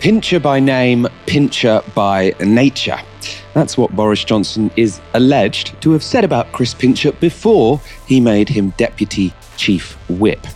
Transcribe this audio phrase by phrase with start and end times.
[0.00, 3.00] Pincher by name, pincher by nature.
[3.52, 8.48] That's what Boris Johnson is alleged to have said about Chris Pincher before he made
[8.48, 10.46] him deputy chief whip.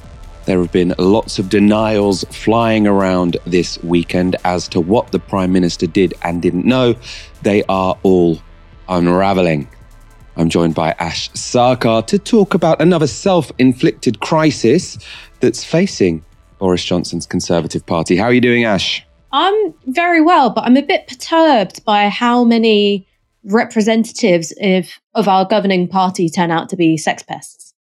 [0.45, 5.53] There have been lots of denials flying around this weekend as to what the Prime
[5.53, 6.95] Minister did and didn't know.
[7.43, 8.41] They are all
[8.89, 9.69] unraveling.
[10.37, 14.99] I'm joined by Ash Sarkar to talk about another self inflicted crisis
[15.41, 16.25] that's facing
[16.61, 18.17] Boris Johnson's Conservative Party.
[18.17, 19.05] How are you doing, Ash?
[19.33, 23.07] I'm very well, but I'm a bit perturbed by how many
[23.45, 27.75] representatives of, of our governing party turn out to be sex pests.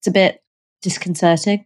[0.00, 0.42] It's a bit
[0.82, 1.64] disconcerting.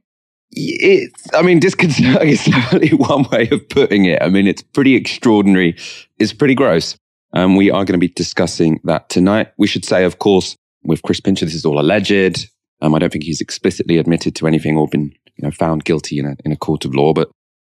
[0.52, 4.20] It, I mean, disconcerting is definitely one way of putting it.
[4.22, 5.77] I mean, it's pretty extraordinary.
[6.18, 6.96] It's pretty gross.
[7.32, 9.52] Um, we are going to be discussing that tonight.
[9.56, 12.48] We should say, of course, with Chris Pincher, this is all alleged.
[12.82, 16.18] Um, I don't think he's explicitly admitted to anything or been you know, found guilty
[16.18, 17.30] in a, in a court of law, but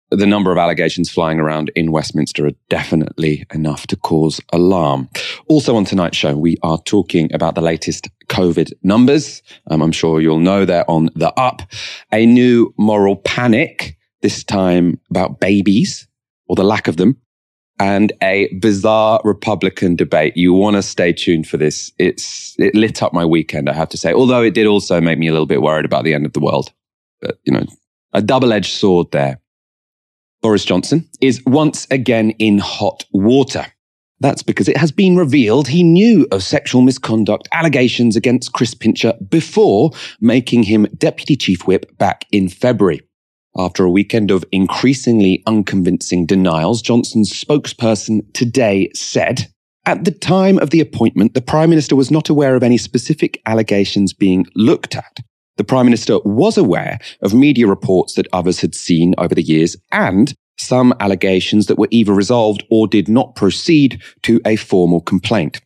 [0.09, 5.09] the number of allegations flying around in Westminster are definitely enough to cause alarm.
[5.47, 9.41] Also on tonight's show, we are talking about the latest COVID numbers.
[9.69, 11.61] Um, I'm sure you'll know they're on the up.
[12.11, 16.07] A new moral panic, this time about babies
[16.47, 17.17] or the lack of them
[17.79, 20.35] and a bizarre Republican debate.
[20.35, 21.91] You want to stay tuned for this.
[21.99, 25.19] It's, it lit up my weekend, I have to say, although it did also make
[25.19, 26.71] me a little bit worried about the end of the world.
[27.21, 27.65] But, you know,
[28.13, 29.39] a double edged sword there.
[30.41, 33.65] Boris Johnson is once again in hot water.
[34.19, 39.13] That's because it has been revealed he knew of sexual misconduct allegations against Chris Pincher
[39.29, 43.01] before making him deputy chief whip back in February.
[43.55, 49.47] After a weekend of increasingly unconvincing denials, Johnson's spokesperson today said,
[49.85, 53.41] at the time of the appointment, the Prime Minister was not aware of any specific
[53.45, 55.19] allegations being looked at.
[55.57, 59.75] The Prime Minister was aware of media reports that others had seen over the years
[59.91, 65.59] and some allegations that were either resolved or did not proceed to a formal complaint.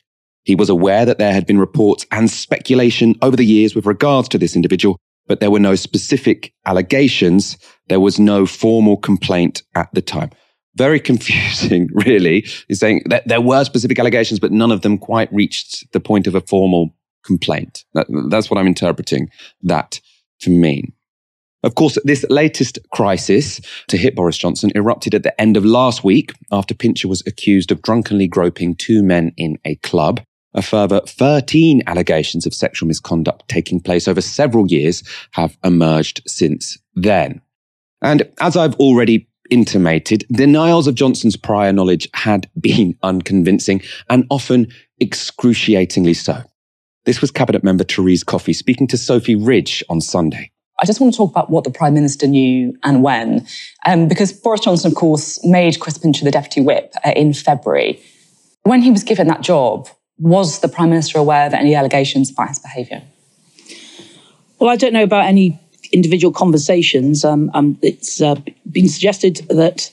[0.43, 4.27] He was aware that there had been reports and speculation over the years with regards
[4.29, 7.57] to this individual, but there were no specific allegations.
[7.87, 10.31] There was no formal complaint at the time.
[10.75, 12.45] Very confusing, really.
[12.67, 16.27] He's saying that there were specific allegations, but none of them quite reached the point
[16.27, 17.85] of a formal complaint.
[17.93, 19.29] That, that's what I'm interpreting
[19.63, 19.99] that
[20.41, 20.93] to mean.
[21.63, 26.03] Of course, this latest crisis to hit Boris Johnson erupted at the end of last
[26.03, 30.21] week after Pincher was accused of drunkenly groping two men in a club.
[30.53, 36.77] A further 13 allegations of sexual misconduct taking place over several years have emerged since
[36.95, 37.41] then.
[38.01, 44.67] And as I've already intimated, denials of Johnson's prior knowledge had been unconvincing and often
[44.99, 46.41] excruciatingly so.
[47.03, 50.51] This was Cabinet member Therese Coffey speaking to Sophy Ridge on Sunday.
[50.79, 53.47] I just want to talk about what the Prime Minister knew and when.
[53.87, 57.99] Um, because Boris Johnson, of course, made Chris Pincher the Deputy Whip uh, in February.
[58.63, 59.89] When he was given that job,
[60.19, 63.01] was the Prime Minister aware of any allegations about his behaviour?
[64.59, 65.59] Well, I don't know about any
[65.91, 67.25] individual conversations.
[67.25, 68.35] Um, um, it's uh,
[68.69, 69.91] been suggested that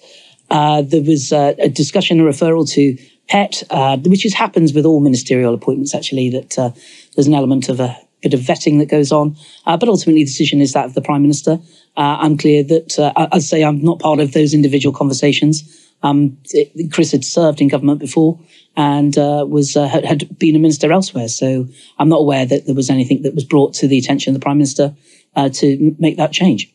[0.50, 4.86] uh, there was uh, a discussion, a referral to PET, uh, which is, happens with
[4.86, 6.70] all ministerial appointments, actually, that uh,
[7.14, 9.36] there's an element of a bit of vetting that goes on.
[9.66, 11.58] Uh, but ultimately, the decision is that of the Prime Minister.
[11.96, 15.86] Uh, I'm clear that, uh, I say, I'm not part of those individual conversations.
[16.02, 18.38] Um, it, Chris had served in government before
[18.76, 21.26] and uh, was had, had, been a minister elsewhere.
[21.26, 21.66] So
[21.98, 24.44] I'm not aware that there was anything that was brought to the attention of the
[24.44, 24.94] Prime Minister
[25.34, 26.72] to make that change.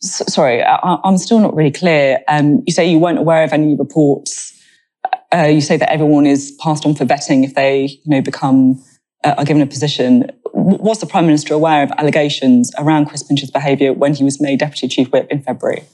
[0.00, 2.20] Sorry, I, am still not really clear.
[2.28, 4.57] Um, you say you weren't aware of any reports.
[5.36, 8.82] You say that everyone is passed on for vetting if they, you know, become
[9.24, 10.30] uh, are given a position.
[10.52, 14.58] Was the Prime Minister aware of allegations around Chris Pincher's behaviour when he was made
[14.58, 15.84] Deputy Chief Whip in February?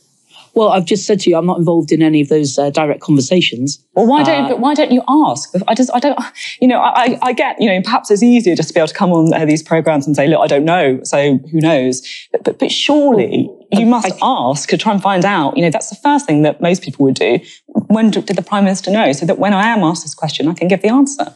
[0.55, 3.01] Well, I've just said to you, I'm not involved in any of those uh, direct
[3.01, 3.85] conversations.
[3.95, 5.53] Well, why don't uh, why don't you ask?
[5.67, 6.19] I just I don't
[6.61, 8.95] you know I, I get you know perhaps it's easier just to be able to
[8.95, 12.45] come on uh, these programs and say look I don't know so who knows but
[12.45, 15.91] but, but surely you must I, ask to try and find out you know that's
[15.91, 17.41] the first thing that most people would do.
[17.89, 20.55] When did the Prime Minister know so that when I am asked this question I
[20.55, 21.35] can give the answer.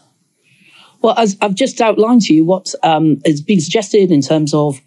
[1.00, 4.81] Well, as I've just outlined to you what um, has been suggested in terms of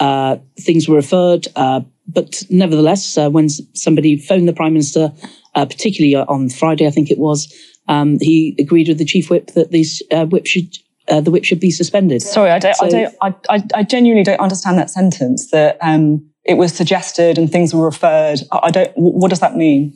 [0.00, 5.12] uh, things were referred, uh, but nevertheless, uh, when somebody phoned the Prime Minister,
[5.54, 7.52] uh, particularly on Friday, I think it was,
[7.86, 10.76] um, he agreed with the Chief Whip that these uh, whip should
[11.08, 12.20] uh, the whip should be suspended.
[12.20, 15.50] Sorry, I don't, so, I, don't I, I, genuinely don't understand that sentence.
[15.50, 18.40] That um, it was suggested and things were referred.
[18.52, 18.92] I, I, don't.
[18.94, 19.94] What does that mean?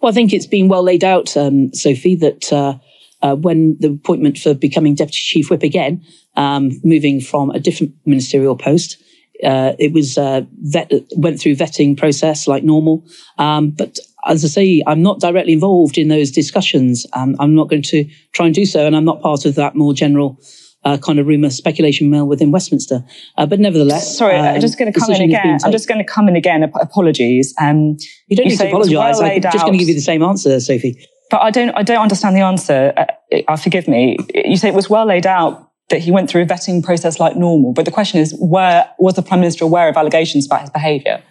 [0.00, 4.38] Well, I think it's been well laid out, um, Sophy, that uh, when the appointment
[4.38, 6.04] for becoming deputy chief whip again,
[6.36, 9.02] um, moving from a different ministerial post,
[9.42, 13.04] uh, it was uh, vet, went through vetting process like normal.
[13.38, 17.06] Um, but as I say, I'm not directly involved in those discussions.
[17.12, 19.74] Um, I'm not going to try and do so, and I'm not part of that
[19.74, 20.38] more general
[20.84, 23.04] uh, kind of rumor speculation mill within Westminster.
[23.36, 25.58] Uh, but nevertheless, sorry, um, I'm just going to come in again.
[25.64, 26.62] I'm just going to come in again.
[26.62, 27.54] Apologies.
[27.60, 27.96] Um,
[28.28, 29.18] you don't you need to apologise.
[29.18, 31.06] Well I'm just going to give you the same answer, Sophy.
[31.30, 31.70] But I don't.
[31.70, 32.92] I don't understand the answer.
[32.96, 34.18] Uh, uh, forgive me.
[34.34, 37.36] You say it was well laid out that he went through a vetting process like
[37.36, 37.72] normal.
[37.72, 41.22] But the question is, where was the prime minister aware of allegations about his behaviour?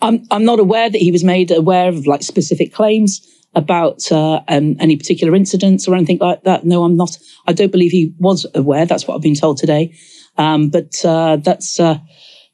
[0.00, 4.42] I'm I'm not aware that he was made aware of like specific claims about uh,
[4.48, 6.64] um, any particular incidents or anything like that.
[6.64, 7.18] No, I'm not.
[7.46, 8.84] I don't believe he was aware.
[8.84, 9.94] That's what I've been told today.
[10.36, 11.98] Um, but uh, that's uh,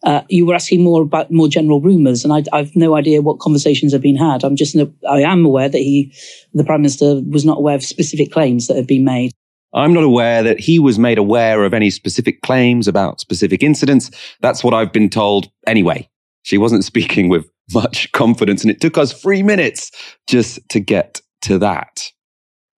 [0.04, 3.40] uh you were asking more about more general rumours, and I, have no idea what
[3.40, 4.44] conversations have been had.
[4.44, 4.76] I'm just
[5.08, 6.14] I am aware that he,
[6.54, 9.32] the prime minister, was not aware of specific claims that have been made.
[9.74, 14.10] I'm not aware that he was made aware of any specific claims about specific incidents.
[14.40, 16.08] That's what I've been told anyway.
[16.42, 18.62] She wasn't speaking with much confidence.
[18.62, 19.90] And it took us three minutes
[20.26, 22.10] just to get to that.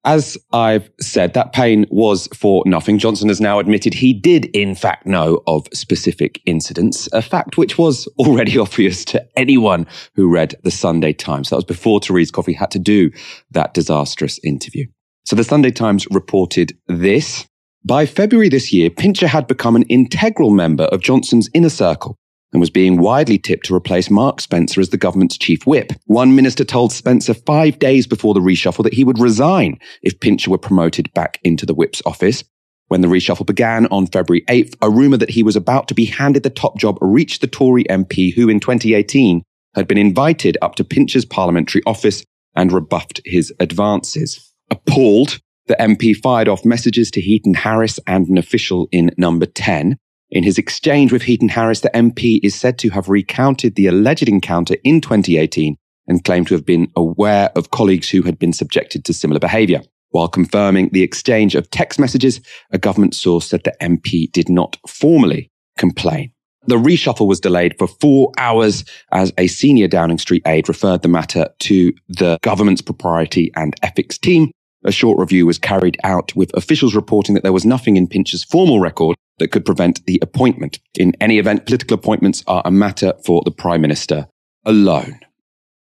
[0.05, 2.99] As I've said, that pain was for nothing.
[2.99, 7.79] Johnson has now admitted he did, in fact, know of specific incidents, a fact which
[7.79, 11.49] was already obvious to anyone who read the Sunday Times.
[11.49, 13.09] That was before Therese Coffey had to do
[13.49, 14.85] that disastrous interview.
[15.25, 17.47] So the Sunday Times reported this.
[17.83, 22.15] By February this year, Pincher had become an integral member of Johnson's inner circle
[22.53, 25.93] and was being widely tipped to replace Mark Spencer as the government's chief whip.
[26.05, 30.51] One minister told Spencer five days before the reshuffle that he would resign if Pincher
[30.51, 32.43] were promoted back into the whip's office.
[32.89, 36.05] When the reshuffle began on February 8th, a rumour that he was about to be
[36.05, 39.41] handed the top job reached the Tory MP who in 2018
[39.73, 42.23] had been invited up to Pincher's parliamentary office
[42.55, 44.53] and rebuffed his advances.
[44.71, 49.97] Appalled, the MP fired off messages to Heaton Harris and an official in number 10.
[50.31, 54.27] In his exchange with Heaton Harris, the MP is said to have recounted the alleged
[54.27, 55.75] encounter in 2018
[56.07, 59.81] and claimed to have been aware of colleagues who had been subjected to similar behaviour.
[60.09, 62.41] While confirming the exchange of text messages,
[62.71, 66.31] a government source said the MP did not formally complain.
[66.67, 71.07] The reshuffle was delayed for four hours as a senior Downing Street aide referred the
[71.07, 74.51] matter to the government's propriety and ethics team.
[74.85, 78.43] A short review was carried out with officials reporting that there was nothing in Pincher's
[78.43, 80.79] formal record that could prevent the appointment.
[80.97, 84.27] In any event, political appointments are a matter for the Prime Minister
[84.63, 85.19] alone.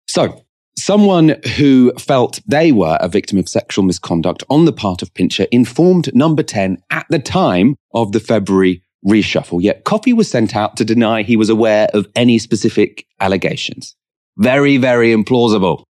[0.08, 0.44] So,
[0.76, 5.46] someone who felt they were a victim of sexual misconduct on the part of Pincher
[5.52, 10.76] informed Number 10 at the time of the February reshuffle, yet Coffey was sent out
[10.76, 13.94] to deny he was aware of any specific allegations.
[14.36, 15.84] Very, very implausible.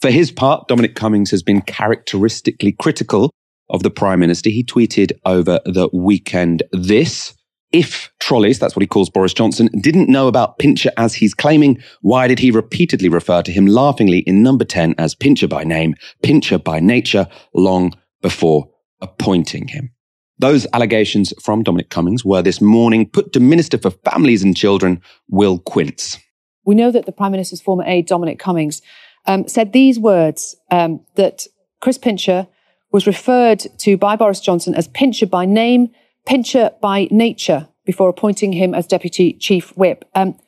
[0.00, 3.30] For his part, Dominic Cummings has been characteristically critical
[3.68, 4.48] of the Prime Minister.
[4.48, 7.34] He tweeted over the weekend this.
[7.70, 11.80] If trolleys, that's what he calls Boris Johnson, didn't know about Pincher as he's claiming,
[12.00, 15.94] why did he repeatedly refer to him laughingly in number 10 as Pincher by name,
[16.22, 17.92] Pincher by nature, long
[18.22, 18.68] before
[19.02, 19.92] appointing him?
[20.38, 25.02] Those allegations from Dominic Cummings were this morning put to Minister for Families and Children,
[25.28, 26.18] Will Quince.
[26.64, 28.82] We know that the Prime Minister's former aide, Dominic Cummings,
[29.26, 31.46] um, said these words um, that
[31.80, 32.46] Chris Pincher
[32.92, 35.90] was referred to by Boris Johnson as Pincher by name,
[36.26, 40.04] Pincher by nature, before appointing him as Deputy Chief Whip.
[40.14, 40.38] Um,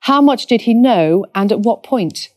[0.00, 2.30] how much did he know and at what point?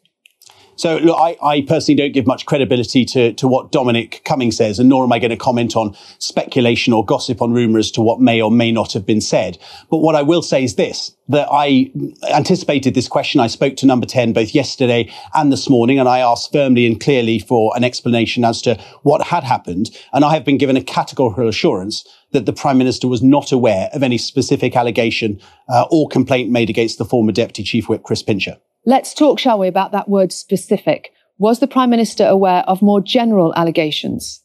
[0.75, 4.79] So, look, I, I, personally don't give much credibility to, to what Dominic Cummings says,
[4.79, 8.19] and nor am I going to comment on speculation or gossip on rumours to what
[8.19, 9.59] may or may not have been said.
[9.91, 11.89] But what I will say is this that I
[12.33, 13.39] anticipated this question.
[13.39, 16.99] I spoke to number 10 both yesterday and this morning, and I asked firmly and
[16.99, 19.89] clearly for an explanation as to what had happened.
[20.11, 23.89] And I have been given a categorical assurance that the Prime Minister was not aware
[23.93, 25.39] of any specific allegation
[25.69, 28.57] uh, or complaint made against the former Deputy Chief Whip, Chris Pincher.
[28.85, 31.11] Let's talk, shall we, about that word specific.
[31.37, 34.42] Was the Prime Minister aware of more general allegations?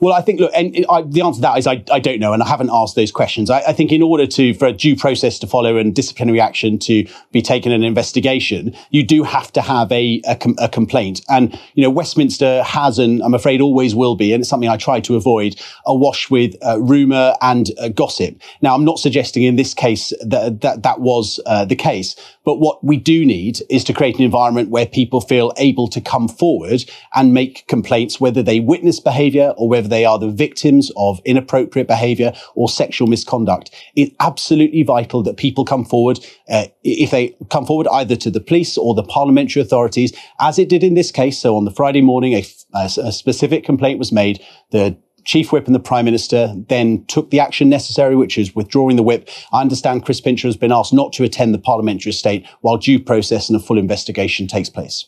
[0.00, 2.32] Well, I think, look, and I, the answer to that is I, I don't know,
[2.32, 3.50] and I haven't asked those questions.
[3.50, 6.78] I, I, think in order to, for a due process to follow and disciplinary action
[6.80, 11.22] to be taken an investigation, you do have to have a, a, com- a, complaint.
[11.28, 14.76] And, you know, Westminster has, and I'm afraid always will be, and it's something I
[14.76, 18.40] try to avoid, awash with uh, rumour and uh, gossip.
[18.62, 22.14] Now, I'm not suggesting in this case that that, that was uh, the case,
[22.44, 26.00] but what we do need is to create an environment where people feel able to
[26.00, 30.92] come forward and make complaints, whether they witness behaviour or whether they are the victims
[30.96, 33.74] of inappropriate behavior or sexual misconduct.
[33.96, 36.18] It's absolutely vital that people come forward,
[36.48, 40.68] uh, if they come forward either to the police or the parliamentary authorities, as it
[40.68, 41.38] did in this case.
[41.38, 44.42] So on the Friday morning, a, a specific complaint was made.
[44.70, 48.96] The Chief Whip and the Prime Minister then took the action necessary, which is withdrawing
[48.96, 49.28] the whip.
[49.52, 52.98] I understand Chris Pincher has been asked not to attend the parliamentary estate while due
[52.98, 55.06] process and a full investigation takes place.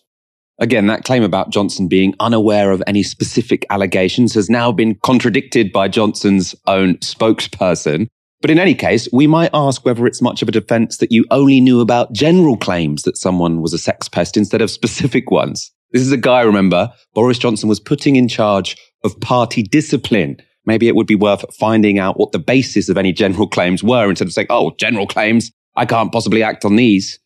[0.61, 5.73] Again, that claim about Johnson being unaware of any specific allegations has now been contradicted
[5.73, 8.09] by Johnson's own spokesperson.
[8.43, 11.25] But in any case, we might ask whether it's much of a defense that you
[11.31, 15.71] only knew about general claims that someone was a sex pest instead of specific ones.
[15.93, 20.37] This is a guy, remember, Boris Johnson was putting in charge of party discipline.
[20.67, 24.11] Maybe it would be worth finding out what the basis of any general claims were
[24.11, 27.19] instead of saying, oh, general claims, I can't possibly act on these.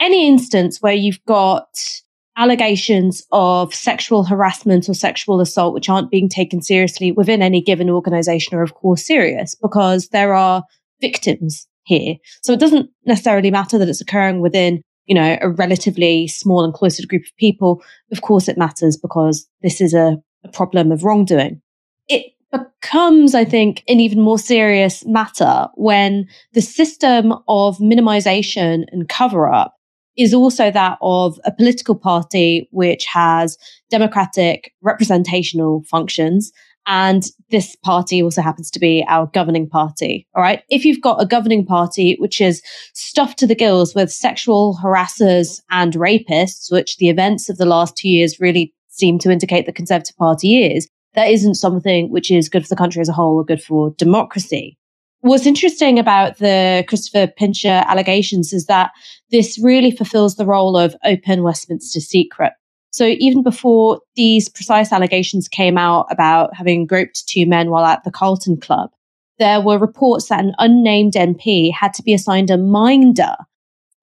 [0.00, 1.68] Any instance where you've got
[2.36, 7.90] allegations of sexual harassment or sexual assault which aren't being taken seriously within any given
[7.90, 10.64] organization are of course serious because there are
[11.00, 12.16] victims here.
[12.42, 16.72] So it doesn't necessarily matter that it's occurring within, you know, a relatively small and
[16.72, 17.82] cloistered group of people.
[18.12, 21.60] Of course it matters because this is a, a problem of wrongdoing.
[22.08, 29.08] It becomes, I think, an even more serious matter when the system of minimization and
[29.08, 29.74] cover up
[30.16, 33.56] is also that of a political party which has
[33.90, 36.52] democratic representational functions.
[36.86, 40.26] And this party also happens to be our governing party.
[40.34, 40.62] All right.
[40.68, 42.60] If you've got a governing party which is
[42.92, 47.96] stuffed to the gills with sexual harassers and rapists, which the events of the last
[47.96, 52.48] two years really seem to indicate the Conservative Party is, that isn't something which is
[52.48, 54.76] good for the country as a whole or good for democracy.
[55.22, 58.90] What's interesting about the Christopher Pincher allegations is that
[59.30, 62.52] this really fulfills the role of open Westminster secret.
[62.90, 68.02] So even before these precise allegations came out about having groped two men while at
[68.02, 68.90] the Carlton Club,
[69.38, 73.36] there were reports that an unnamed MP had to be assigned a minder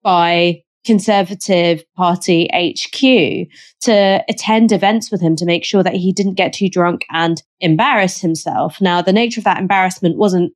[0.02, 3.50] by Conservative Party HQ
[3.82, 7.42] to attend events with him to make sure that he didn't get too drunk and
[7.60, 8.80] embarrass himself.
[8.80, 10.54] Now, the nature of that embarrassment wasn't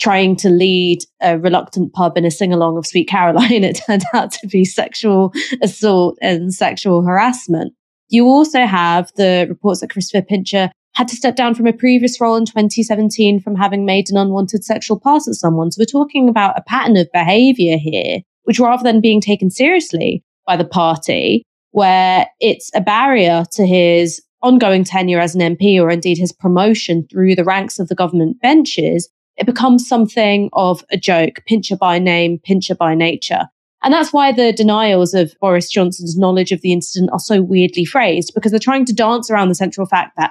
[0.00, 4.04] trying to lead a reluctant pub in a sing along of Sweet Caroline, it turned
[4.14, 5.32] out to be sexual
[5.62, 7.72] assault and sexual harassment.
[8.08, 12.20] You also have the reports that Christopher Pincher had to step down from a previous
[12.20, 15.70] role in 2017 from having made an unwanted sexual pass at someone.
[15.70, 20.22] So we're talking about a pattern of behavior here, which rather than being taken seriously
[20.46, 25.90] by the party, where it's a barrier to his ongoing tenure as an MP or
[25.90, 30.96] indeed his promotion through the ranks of the government benches, it becomes something of a
[30.96, 33.48] joke, pincher by name, pincher by nature.
[33.82, 37.84] And that's why the denials of Boris Johnson's knowledge of the incident are so weirdly
[37.84, 40.30] phrased, because they're trying to dance around the central fact that,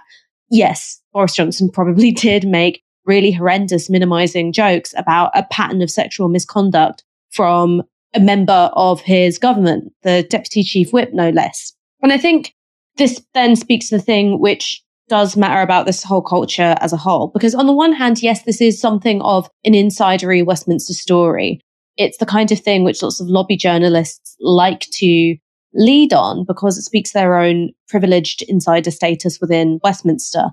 [0.49, 6.29] yes, Boris Johnson probably did make really horrendous minimizing jokes about a pattern of sexual
[6.29, 7.81] misconduct from
[8.13, 11.73] a member of his government, the deputy chief whip, no less.
[12.01, 12.53] And I think
[12.97, 14.81] this then speaks to the thing which
[15.11, 17.27] does matter about this whole culture as a whole.
[17.33, 21.59] Because on the one hand, yes, this is something of an insidery Westminster story.
[21.97, 25.35] It's the kind of thing which lots of lobby journalists like to
[25.73, 30.45] lead on because it speaks their own privileged insider status within Westminster.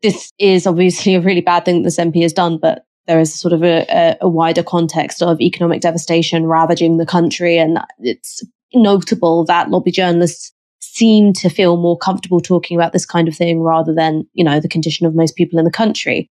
[0.00, 3.38] This is obviously a really bad thing that this MP has done, but there is
[3.38, 7.58] sort of a, a wider context of economic devastation ravaging the country.
[7.58, 10.50] And it's notable that lobby journalists
[10.82, 14.60] seem to feel more comfortable talking about this kind of thing rather than, you know,
[14.60, 16.28] the condition of most people in the country.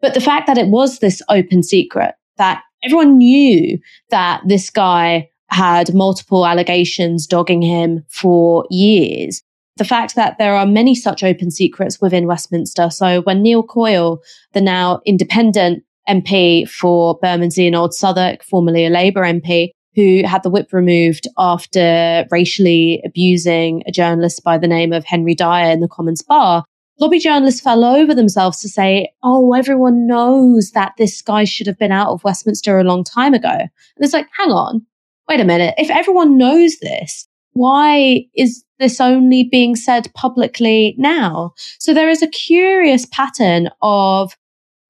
[0.00, 3.78] But the fact that it was this open secret, that everyone knew
[4.10, 9.42] that this guy had multiple allegations dogging him for years.
[9.76, 12.90] The fact that there are many such open secrets within Westminster.
[12.90, 14.20] So when Neil Coyle,
[14.52, 20.42] the now independent MP for Bermondsey and Old Southwark, formerly a Labour MP, who had
[20.42, 25.80] the whip removed after racially abusing a journalist by the name of Henry Dyer in
[25.80, 26.64] the Commons Bar.
[27.00, 31.78] Lobby journalists fell over themselves to say, oh, everyone knows that this guy should have
[31.78, 33.48] been out of Westminster a long time ago.
[33.48, 34.86] And it's like, hang on,
[35.28, 35.74] wait a minute.
[35.76, 41.52] If everyone knows this, why is this only being said publicly now?
[41.78, 44.36] So there is a curious pattern of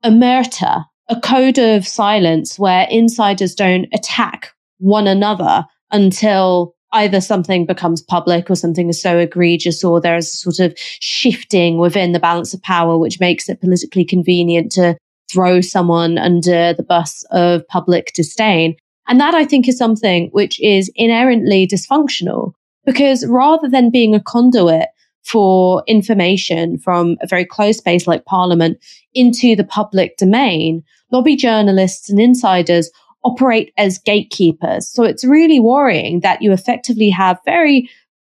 [0.04, 8.00] omerta, a code of silence where insiders don't attack one another until either something becomes
[8.02, 12.54] public or something is so egregious or there's a sort of shifting within the balance
[12.54, 14.96] of power, which makes it politically convenient to
[15.30, 18.76] throw someone under the bus of public disdain.
[19.08, 22.52] And that I think is something which is inherently dysfunctional
[22.86, 24.88] because rather than being a conduit
[25.24, 28.78] for information from a very close space like parliament
[29.14, 32.90] into the public domain, lobby journalists and insiders
[33.24, 34.88] operate as gatekeepers.
[34.88, 37.90] So it's really worrying that you effectively have very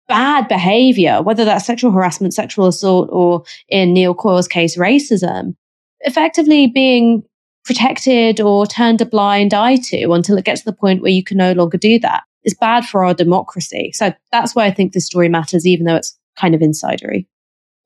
[0.08, 5.54] bad behavior, whether that's sexual harassment, sexual assault, or in Neil Coyle's case, racism,
[6.00, 7.22] effectively being
[7.64, 11.22] protected or turned a blind eye to until it gets to the point where you
[11.22, 12.24] can no longer do that.
[12.42, 13.92] It's bad for our democracy.
[13.94, 17.26] So that's why I think this story matters, even though it's kind of insidery.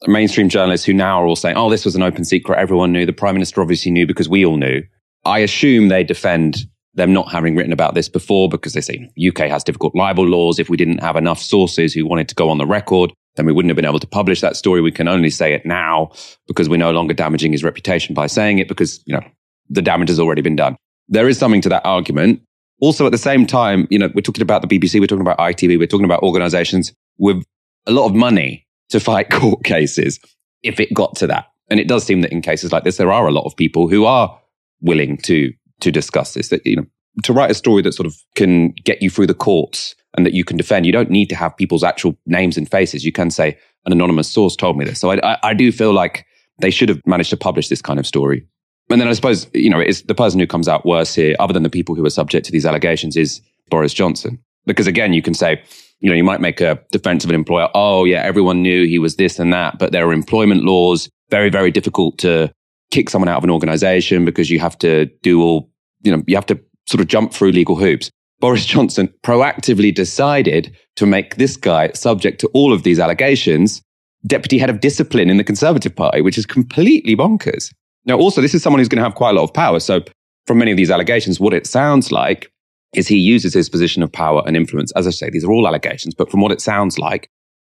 [0.07, 2.59] Mainstream journalists who now are all saying, oh, this was an open secret.
[2.59, 3.05] Everyone knew.
[3.05, 4.83] The prime minister obviously knew because we all knew.
[5.25, 9.49] I assume they defend them not having written about this before because they say UK
[9.49, 10.59] has difficult libel laws.
[10.59, 13.53] If we didn't have enough sources who wanted to go on the record, then we
[13.53, 14.81] wouldn't have been able to publish that story.
[14.81, 16.13] We can only say it now
[16.47, 19.25] because we're no longer damaging his reputation by saying it because, you know,
[19.69, 20.77] the damage has already been done.
[21.09, 22.43] There is something to that argument.
[22.81, 25.39] Also, at the same time, you know, we're talking about the BBC, we're talking about
[25.39, 27.43] ITV, we're talking about organizations with
[27.87, 30.21] a lot of money to fight court cases
[30.63, 31.47] if it got to that.
[31.71, 33.89] And it does seem that in cases like this, there are a lot of people
[33.89, 34.39] who are
[34.81, 36.49] willing to to discuss this.
[36.49, 36.87] That you know,
[37.23, 40.35] to write a story that sort of can get you through the courts and that
[40.35, 40.87] you can defend.
[40.87, 43.04] You don't need to have people's actual names and faces.
[43.04, 45.00] You can say an anonymous source told me this.
[45.00, 46.26] So I, I, I do feel like
[46.61, 48.47] they should have managed to publish this kind of story.
[48.90, 51.52] And then I suppose you know it's the person who comes out worse here, other
[51.52, 53.40] than the people who are subject to these allegations, is
[53.71, 54.38] Boris Johnson.
[54.66, 55.62] Because again, you can say,
[56.00, 57.69] you know, you might make a defense of an employer.
[57.75, 61.09] Oh, yeah, everyone knew he was this and that, but there are employment laws.
[61.31, 62.52] Very, very difficult to
[62.91, 65.71] kick someone out of an organization because you have to do all,
[66.03, 68.11] you know, you have to sort of jump through legal hoops.
[68.41, 73.83] Boris Johnson proactively decided to make this guy subject to all of these allegations
[74.26, 77.73] deputy head of discipline in the Conservative Party, which is completely bonkers.
[78.07, 79.81] Now, also, this is someone who's going to have quite a lot of power.
[79.81, 80.03] So,
[80.47, 82.50] from many of these allegations, what it sounds like
[82.95, 84.93] is he uses his position of power and influence.
[84.93, 87.29] As I say, these are all allegations, but from what it sounds like,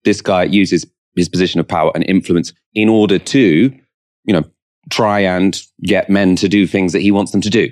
[0.06, 0.86] this guy uses
[1.16, 3.74] his position of power and influence in order to,
[4.26, 4.44] you know,
[4.90, 7.70] try and get men to do things that he wants them to do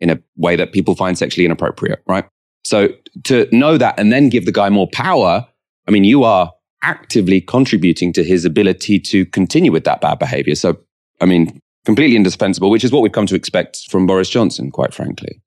[0.00, 2.26] in a way that people find sexually inappropriate, right?
[2.64, 2.88] So
[3.24, 5.46] to know that and then give the guy more power,
[5.86, 10.54] I mean, you are actively contributing to his ability to continue with that bad behavior.
[10.54, 10.76] So,
[11.20, 14.92] I mean, completely indispensable, which is what we've come to expect from Boris Johnson, quite
[14.92, 15.40] frankly.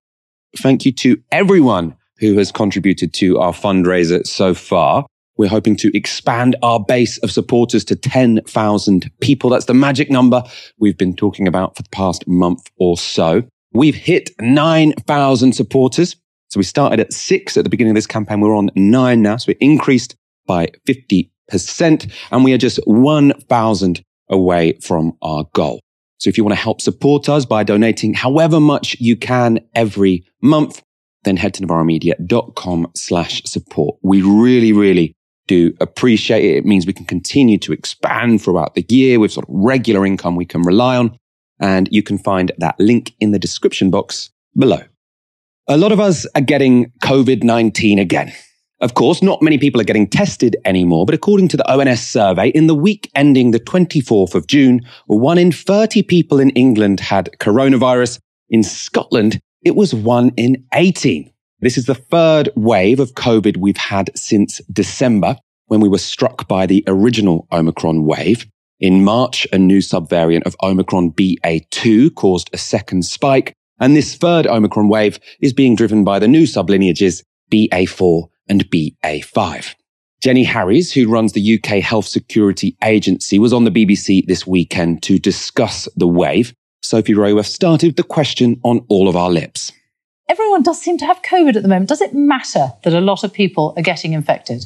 [0.58, 5.06] Thank you to everyone who has contributed to our fundraiser so far.
[5.38, 9.50] We're hoping to expand our base of supporters to 10,000 people.
[9.50, 10.44] That's the magic number
[10.80, 13.44] we've been talking about for the past month or so.
[13.74, 16.16] We've hit 9,000 supporters.
[16.50, 18.40] So we started at six at the beginning of this campaign.
[18.40, 19.36] We're on nine now.
[19.38, 20.16] So we increased
[20.48, 21.30] by 50%.
[22.32, 25.82] And we are just 1,000 away from our goal.
[26.20, 30.26] So if you want to help support us by donating however much you can every
[30.42, 30.82] month,
[31.26, 33.98] then head to novaramedia.com slash support.
[34.02, 35.16] We really, really
[35.48, 36.58] do appreciate it.
[36.58, 40.36] It means we can continue to expand throughout the year with sort of regular income
[40.36, 41.18] we can rely on.
[41.60, 44.82] And you can find that link in the description box below.
[45.68, 48.34] A lot of us are getting COVID-19 again.
[48.82, 52.50] Of course, not many people are getting tested anymore, but according to the ONS survey,
[52.50, 57.30] in the week ending the 24th of June, one in 30 people in England had
[57.40, 58.20] coronavirus.
[58.50, 61.32] In Scotland, it was one in 18.
[61.62, 65.38] This is the third wave of COVID we've had since December
[65.68, 68.46] when we were struck by the original Omicron wave.
[68.82, 73.54] In March, a new subvariant of Omicron BA2 caused a second spike.
[73.80, 79.76] And this third Omicron wave is being driven by the new sublineages BA4 and BA5.
[80.22, 85.04] Jenny Harries, who runs the UK Health Security Agency, was on the BBC this weekend
[85.04, 86.54] to discuss the wave.
[86.82, 89.72] Sophie Raworth started the question on all of our lips.
[90.28, 91.90] Everyone does seem to have COVID at the moment.
[91.90, 94.66] Does it matter that a lot of people are getting infected?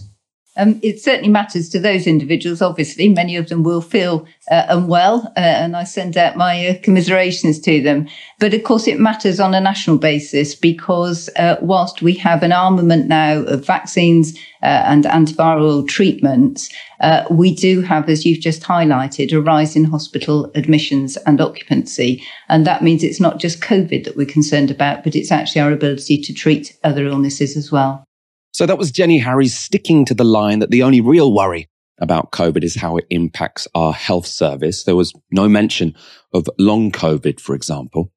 [0.57, 2.61] Um, it certainly matters to those individuals.
[2.61, 6.73] Obviously, many of them will feel uh, unwell, uh, and I send out my uh,
[6.81, 8.07] commiserations to them.
[8.39, 12.51] But of course, it matters on a national basis because uh, whilst we have an
[12.51, 18.63] armament now of vaccines uh, and antiviral treatments, uh, we do have, as you've just
[18.63, 22.23] highlighted, a rise in hospital admissions and occupancy.
[22.49, 25.71] And that means it's not just COVID that we're concerned about, but it's actually our
[25.71, 28.08] ability to treat other illnesses as well.
[28.51, 32.31] So that was Jenny Harries sticking to the line that the only real worry about
[32.31, 34.83] COVID is how it impacts our health service.
[34.83, 35.95] There was no mention
[36.33, 38.11] of long COVID, for example.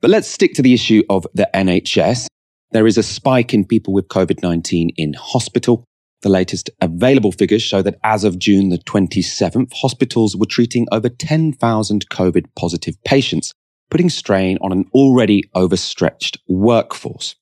[0.00, 2.26] But let's stick to the issue of the NHS.
[2.70, 5.84] There is a spike in people with COVID-19 in hospital.
[6.22, 11.08] The latest available figures show that as of June the 27th, hospitals were treating over
[11.08, 13.52] 10,000 COVID positive patients,
[13.90, 17.36] putting strain on an already overstretched workforce.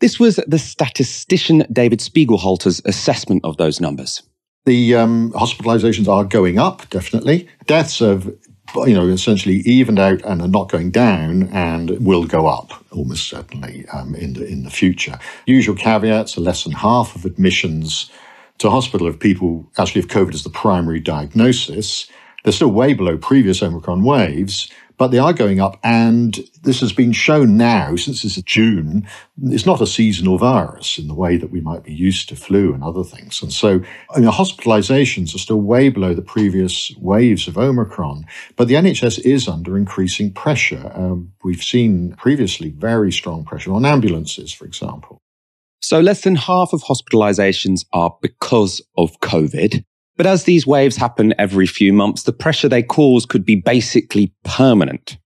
[0.00, 4.22] This was the statistician David Spiegelhalter's assessment of those numbers.
[4.66, 7.48] The um, hospitalizations are going up, definitely.
[7.66, 8.26] Deaths have,
[8.84, 13.28] you know, essentially evened out and are not going down and will go up almost
[13.28, 15.18] certainly um, in, the, in the future.
[15.46, 18.10] Usual caveats are less than half of admissions
[18.58, 22.08] to hospital of people actually have COVID as the primary diagnosis.
[22.42, 25.78] They're still way below previous Omicron waves, but they are going up.
[25.82, 29.06] And this has been shown now since is June.
[29.42, 32.72] It's not a seasonal virus in the way that we might be used to flu
[32.72, 33.42] and other things.
[33.42, 33.80] And so
[34.18, 38.24] know, hospitalizations are still way below the previous waves of Omicron.
[38.56, 40.90] But the NHS is under increasing pressure.
[40.94, 45.18] Um, we've seen previously very strong pressure on ambulances, for example.
[45.80, 49.84] So less than half of hospitalizations are because of COVID.
[50.16, 54.32] But as these waves happen every few months, the pressure they cause could be basically
[54.44, 55.18] permanent.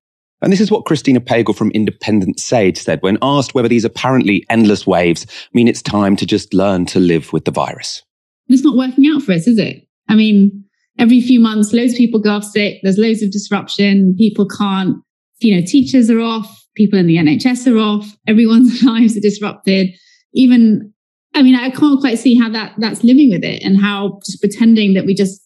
[0.42, 4.44] And this is what Christina Pagel from Independent Sage said when asked whether these apparently
[4.48, 8.02] endless waves mean it's time to just learn to live with the virus.
[8.48, 9.86] It's not working out for us, is it?
[10.08, 10.64] I mean,
[10.98, 12.80] every few months, loads of people go off sick.
[12.82, 14.14] There's loads of disruption.
[14.16, 14.96] People can't,
[15.40, 16.56] you know, teachers are off.
[16.74, 18.16] People in the NHS are off.
[18.26, 19.90] Everyone's lives are disrupted.
[20.32, 20.92] Even
[21.34, 24.40] I mean, I can't quite see how that that's living with it and how just
[24.40, 25.40] pretending that we just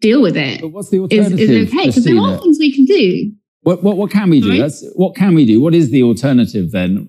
[0.00, 2.74] deal with it but what's the alternative, is, is okay because there are things we
[2.74, 3.32] can do.
[3.62, 4.58] What, what, what can we do?
[4.58, 5.60] That's, what can we do?
[5.62, 7.08] What is the alternative then?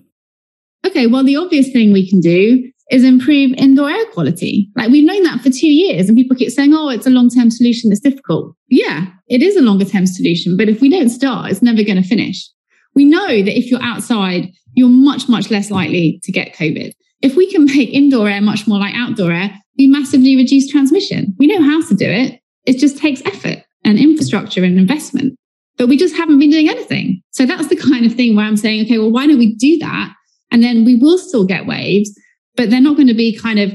[0.86, 4.70] Okay, well, the obvious thing we can do is improve indoor air quality.
[4.76, 7.50] Like we've known that for two years, and people keep saying, "Oh, it's a long-term
[7.50, 7.92] solution.
[7.92, 11.82] It's difficult." Yeah, it is a longer-term solution, but if we don't start, it's never
[11.82, 12.48] going to finish.
[12.94, 16.92] We know that if you're outside, you're much, much less likely to get COVID.
[17.22, 21.34] If we can make indoor air much more like outdoor air, we massively reduce transmission.
[21.38, 22.40] We know how to do it.
[22.66, 25.36] It just takes effort and infrastructure and investment.
[25.76, 27.22] But we just haven't been doing anything.
[27.32, 29.78] So that's the kind of thing where I'm saying, okay, well, why don't we do
[29.78, 30.12] that?
[30.50, 32.10] And then we will still get waves,
[32.56, 33.72] but they're not going to be kind of,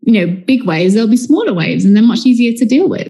[0.00, 0.94] you know, big waves.
[0.94, 3.08] They'll be smaller waves and they're much easier to deal with.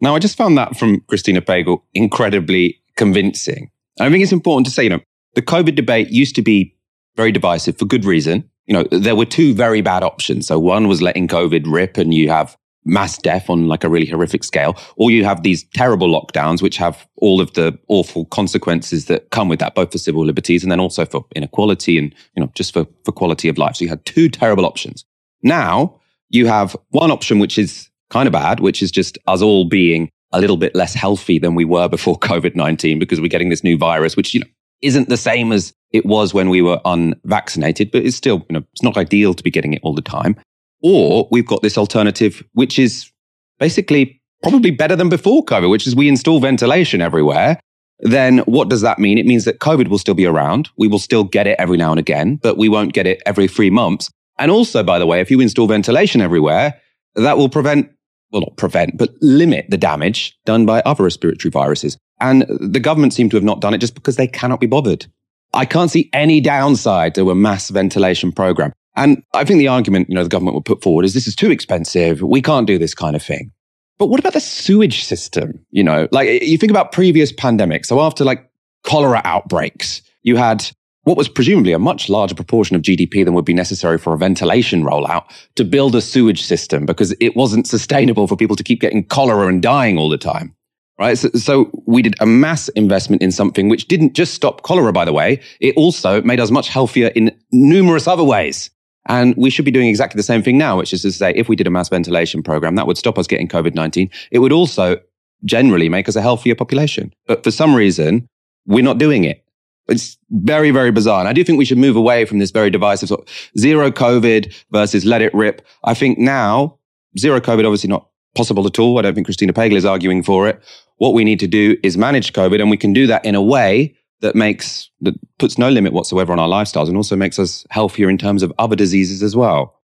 [0.00, 3.70] Now, I just found that from Christina Pagel incredibly convincing.
[4.00, 5.00] I think it's important to say, you know,
[5.34, 6.76] the COVID debate used to be
[7.16, 10.46] very divisive for good reason you know, there were two very bad options.
[10.46, 14.06] So one was letting COVID rip and you have mass death on like a really
[14.06, 19.06] horrific scale, or you have these terrible lockdowns, which have all of the awful consequences
[19.06, 22.42] that come with that, both for civil liberties and then also for inequality and, you
[22.42, 23.76] know, just for, for quality of life.
[23.76, 25.04] So you had two terrible options.
[25.42, 29.64] Now you have one option, which is kind of bad, which is just us all
[29.64, 33.50] being a little bit less healthy than we were before COVID 19 because we're getting
[33.50, 34.46] this new virus, which, you know,
[34.82, 38.64] isn't the same as it was when we were unvaccinated, but it's still, you know,
[38.72, 40.36] it's not ideal to be getting it all the time.
[40.82, 43.10] Or we've got this alternative, which is
[43.58, 47.60] basically probably better than before COVID, which is we install ventilation everywhere.
[48.00, 49.16] Then what does that mean?
[49.16, 50.68] It means that COVID will still be around.
[50.76, 53.46] We will still get it every now and again, but we won't get it every
[53.46, 54.10] three months.
[54.38, 56.80] And also, by the way, if you install ventilation everywhere,
[57.14, 57.90] that will prevent,
[58.32, 61.96] well, not prevent, but limit the damage done by other respiratory viruses.
[62.20, 65.06] And the government seem to have not done it just because they cannot be bothered.
[65.54, 68.72] I can't see any downside to a mass ventilation program.
[68.96, 71.36] And I think the argument, you know, the government would put forward is this is
[71.36, 72.22] too expensive.
[72.22, 73.50] We can't do this kind of thing.
[73.98, 75.64] But what about the sewage system?
[75.70, 77.86] You know, like you think about previous pandemics.
[77.86, 78.50] So after like
[78.84, 80.68] cholera outbreaks, you had
[81.04, 84.18] what was presumably a much larger proportion of GDP than would be necessary for a
[84.18, 85.24] ventilation rollout
[85.56, 89.48] to build a sewage system because it wasn't sustainable for people to keep getting cholera
[89.48, 90.54] and dying all the time
[90.98, 91.18] right?
[91.18, 95.04] So, so, we did a mass investment in something which didn't just stop cholera, by
[95.04, 95.40] the way.
[95.60, 98.70] It also made us much healthier in numerous other ways.
[99.06, 101.48] And we should be doing exactly the same thing now, which is to say, if
[101.48, 104.10] we did a mass ventilation program, that would stop us getting COVID 19.
[104.30, 105.00] It would also
[105.44, 107.12] generally make us a healthier population.
[107.26, 108.28] But for some reason,
[108.66, 109.41] we're not doing it.
[109.88, 111.20] It's very, very bizarre.
[111.20, 113.90] And I do think we should move away from this very divisive sort of zero
[113.90, 115.66] COVID versus let it rip.
[115.84, 116.78] I think now,
[117.18, 118.98] zero COVID, obviously not possible at all.
[118.98, 120.62] I don't think Christina Pagel is arguing for it.
[120.96, 123.42] What we need to do is manage COVID, and we can do that in a
[123.42, 127.66] way that makes that puts no limit whatsoever on our lifestyles, and also makes us
[127.70, 129.80] healthier in terms of other diseases as well.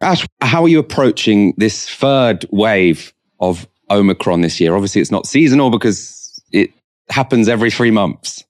[0.00, 4.74] Ash, how are you approaching this third wave of Omicron this year?
[4.74, 6.70] Obviously, it's not seasonal because it
[7.08, 8.44] happens every three months.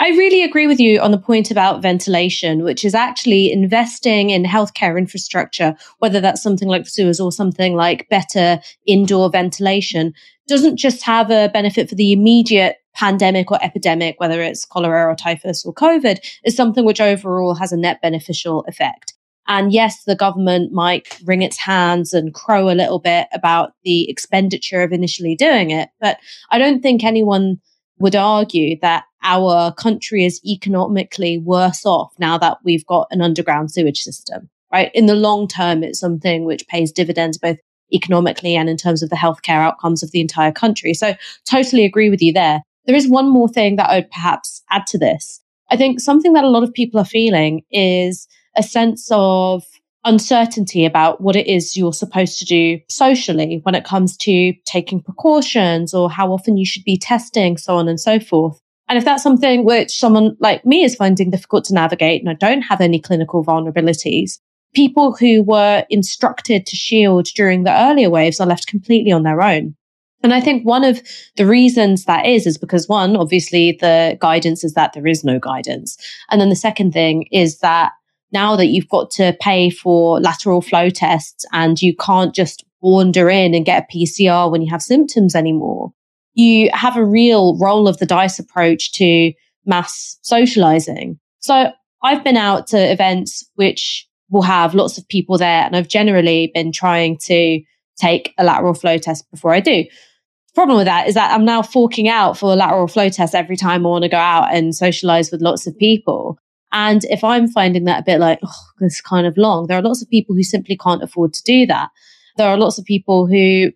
[0.00, 4.44] I really agree with you on the point about ventilation, which is actually investing in
[4.44, 10.14] healthcare infrastructure, whether that's something like sewers or something like better indoor ventilation,
[10.48, 15.14] doesn't just have a benefit for the immediate pandemic or epidemic, whether it's cholera or
[15.14, 19.12] typhus or COVID, is something which overall has a net beneficial effect.
[19.48, 24.08] And yes, the government might wring its hands and crow a little bit about the
[24.08, 25.90] expenditure of initially doing it.
[26.00, 26.16] But
[26.50, 27.60] I don't think anyone
[27.98, 33.70] would argue that our country is economically worse off now that we've got an underground
[33.70, 34.90] sewage system, right?
[34.94, 37.58] In the long term, it's something which pays dividends both
[37.92, 40.94] economically and in terms of the healthcare outcomes of the entire country.
[40.94, 41.14] So
[41.48, 42.62] totally agree with you there.
[42.86, 45.40] There is one more thing that I would perhaps add to this.
[45.70, 49.64] I think something that a lot of people are feeling is a sense of
[50.04, 55.02] uncertainty about what it is you're supposed to do socially when it comes to taking
[55.02, 58.58] precautions or how often you should be testing, so on and so forth.
[58.90, 62.34] And if that's something which someone like me is finding difficult to navigate and I
[62.34, 64.40] don't have any clinical vulnerabilities,
[64.74, 69.42] people who were instructed to shield during the earlier waves are left completely on their
[69.42, 69.76] own.
[70.24, 71.00] And I think one of
[71.36, 75.38] the reasons that is, is because one, obviously the guidance is that there is no
[75.38, 75.96] guidance.
[76.28, 77.92] And then the second thing is that
[78.32, 83.30] now that you've got to pay for lateral flow tests and you can't just wander
[83.30, 85.92] in and get a PCR when you have symptoms anymore,
[86.34, 89.32] you have a real roll of the dice approach to
[89.66, 91.18] mass socializing.
[91.40, 91.70] So
[92.02, 96.50] I've been out to events which will have lots of people there and I've generally
[96.54, 97.60] been trying to
[97.96, 99.84] take a lateral flow test before I do.
[99.84, 103.34] The problem with that is that I'm now forking out for a lateral flow test
[103.34, 106.38] every time I want to go out and socialize with lots of people.
[106.72, 109.78] And if I'm finding that a bit like, oh, this is kind of long, there
[109.78, 111.90] are lots of people who simply can't afford to do that.
[112.36, 113.70] There are lots of people who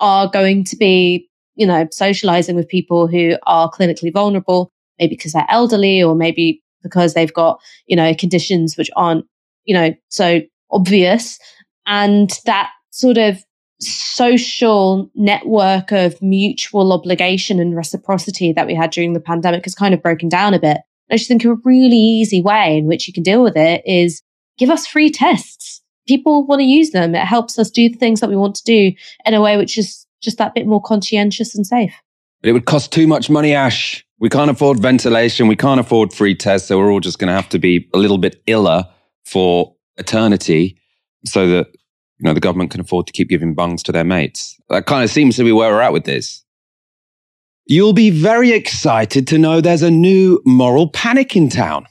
[0.00, 1.28] are going to be,
[1.60, 6.62] you know, socializing with people who are clinically vulnerable, maybe because they're elderly or maybe
[6.82, 9.26] because they've got, you know, conditions which aren't,
[9.66, 11.38] you know, so obvious.
[11.84, 13.44] And that sort of
[13.78, 19.92] social network of mutual obligation and reciprocity that we had during the pandemic has kind
[19.92, 20.78] of broken down a bit.
[21.10, 24.22] I just think a really easy way in which you can deal with it is
[24.56, 25.82] give us free tests.
[26.08, 27.14] People want to use them.
[27.14, 28.92] It helps us do the things that we want to do
[29.26, 31.94] in a way which is just that bit more conscientious and safe.
[32.40, 34.04] But it would cost too much money, Ash.
[34.18, 35.48] We can't afford ventilation.
[35.48, 36.68] We can't afford free tests.
[36.68, 38.86] So we're all just going to have to be a little bit iller
[39.24, 40.78] for eternity
[41.24, 41.68] so that,
[42.18, 44.58] you know, the government can afford to keep giving bungs to their mates.
[44.68, 46.44] That kind of seems to be where we're at with this.
[47.66, 51.86] You'll be very excited to know there's a new moral panic in town.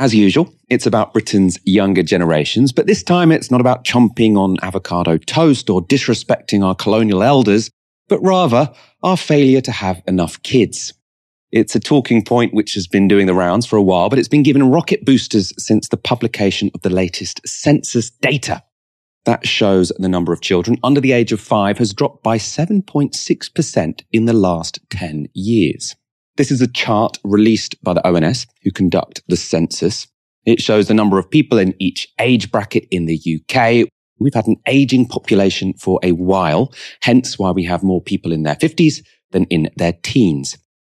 [0.00, 4.56] As usual, it's about Britain's younger generations, but this time it's not about chomping on
[4.62, 7.68] avocado toast or disrespecting our colonial elders,
[8.08, 10.94] but rather our failure to have enough kids.
[11.50, 14.28] It's a talking point which has been doing the rounds for a while, but it's
[14.28, 18.62] been given rocket boosters since the publication of the latest census data.
[19.24, 24.02] That shows the number of children under the age of five has dropped by 7.6%
[24.12, 25.96] in the last 10 years.
[26.38, 30.06] This is a chart released by the ONS, who conduct the census.
[30.46, 33.88] It shows the number of people in each age bracket in the UK.
[34.20, 36.72] We've had an aging population for a while,
[37.02, 40.56] hence why we have more people in their 50s than in their teens.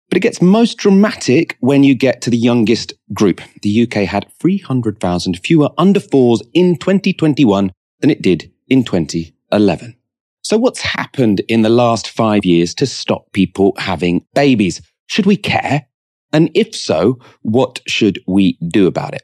[0.09, 3.41] But it gets most dramatic when you get to the youngest group.
[3.63, 9.97] The UK had 300,000 fewer under fours in 2021 than it did in 2011.
[10.43, 14.81] So what's happened in the last five years to stop people having babies?
[15.07, 15.87] Should we care?
[16.33, 19.23] And if so, what should we do about it?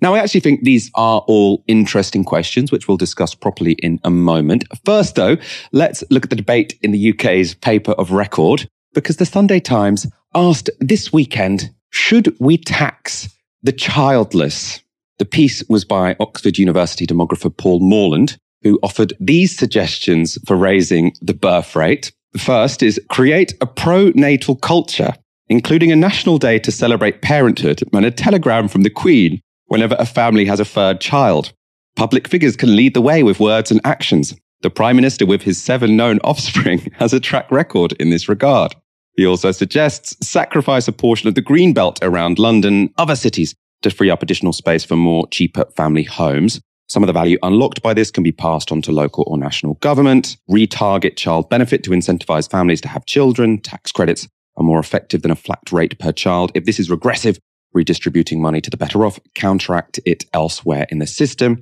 [0.00, 4.10] Now, I actually think these are all interesting questions, which we'll discuss properly in a
[4.10, 4.64] moment.
[4.84, 5.36] First, though,
[5.72, 10.06] let's look at the debate in the UK's paper of record, because the Sunday Times
[10.34, 13.28] asked this weekend, should we tax
[13.62, 14.80] the childless?
[15.18, 21.14] The piece was by Oxford University demographer Paul Morland, who offered these suggestions for raising
[21.22, 22.12] the birth rate.
[22.36, 25.14] The first is create a pro-natal culture,
[25.48, 30.04] including a national day to celebrate parenthood and a telegram from the Queen whenever a
[30.04, 31.54] family has a third child.
[31.96, 34.34] Public figures can lead the way with words and actions.
[34.60, 38.74] The Prime Minister, with his seven known offspring, has a track record in this regard.
[39.16, 43.88] He also suggests sacrifice a portion of the green belt around London, other cities, to
[43.88, 46.60] free up additional space for more cheaper family homes.
[46.88, 49.74] Some of the value unlocked by this can be passed on to local or national
[49.74, 55.22] government, retarget child benefit to incentivize families to have children, tax credits are more effective
[55.22, 56.52] than a flat rate per child.
[56.54, 57.40] If this is regressive,
[57.72, 61.54] redistributing money to the better off, counteract it elsewhere in the system.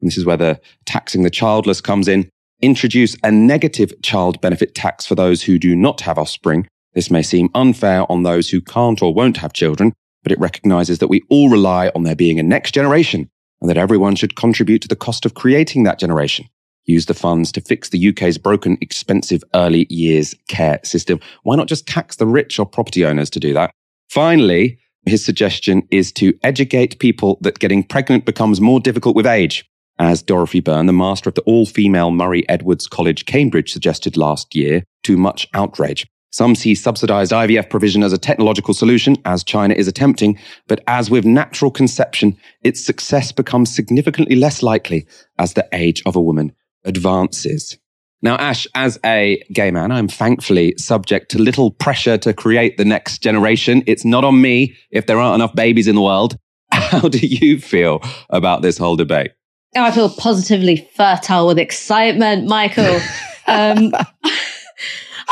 [0.00, 2.30] And this is where the taxing the childless comes in.
[2.62, 6.66] Introduce a negative child benefit tax for those who do not have offspring.
[6.94, 10.98] This may seem unfair on those who can't or won't have children, but it recognizes
[10.98, 13.28] that we all rely on there being a next generation
[13.60, 16.46] and that everyone should contribute to the cost of creating that generation.
[16.86, 21.20] Use the funds to fix the UK's broken, expensive early years care system.
[21.42, 23.70] Why not just tax the rich or property owners to do that?
[24.08, 29.64] Finally, his suggestion is to educate people that getting pregnant becomes more difficult with age.
[29.98, 34.54] As Dorothy Byrne, the master of the all female Murray Edwards College, Cambridge, suggested last
[34.54, 36.06] year, to much outrage.
[36.30, 40.38] Some see subsidized IVF provision as a technological solution, as China is attempting,
[40.68, 45.06] but as with natural conception, its success becomes significantly less likely
[45.38, 46.52] as the age of a woman
[46.84, 47.76] advances.
[48.22, 52.84] Now, Ash, as a gay man, I'm thankfully subject to little pressure to create the
[52.84, 53.82] next generation.
[53.86, 56.36] It's not on me if there aren't enough babies in the world.
[56.72, 59.32] How do you feel about this whole debate?
[59.74, 63.00] Oh, I feel positively fertile with excitement, Michael.
[63.46, 63.90] Um,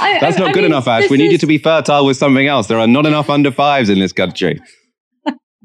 [0.01, 1.11] I, That's not I good mean, enough, Ash.
[1.11, 1.21] We is...
[1.21, 2.67] need you to be fertile with something else.
[2.67, 4.61] There are not enough under fives in this country.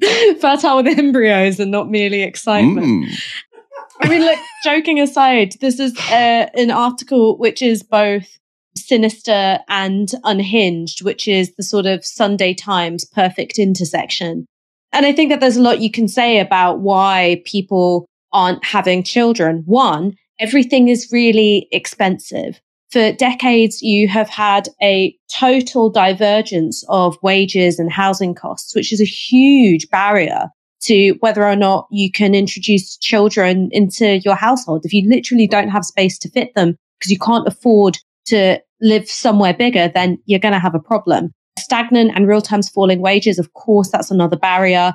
[0.42, 3.06] fertile with embryos and not merely excitement.
[3.06, 3.22] Mm.
[4.02, 8.38] I mean, look, joking aside, this is uh, an article which is both
[8.76, 14.46] sinister and unhinged, which is the sort of Sunday Times perfect intersection.
[14.92, 19.04] And I think that there's a lot you can say about why people aren't having
[19.04, 19.64] children.
[19.66, 22.60] One, everything is really expensive.
[22.94, 29.02] For decades, you have had a total divergence of wages and housing costs, which is
[29.02, 30.50] a huge barrier
[30.82, 34.86] to whether or not you can introduce children into your household.
[34.86, 39.10] If you literally don't have space to fit them because you can't afford to live
[39.10, 41.32] somewhere bigger, then you're going to have a problem.
[41.58, 44.94] Stagnant and real terms falling wages, of course, that's another barrier.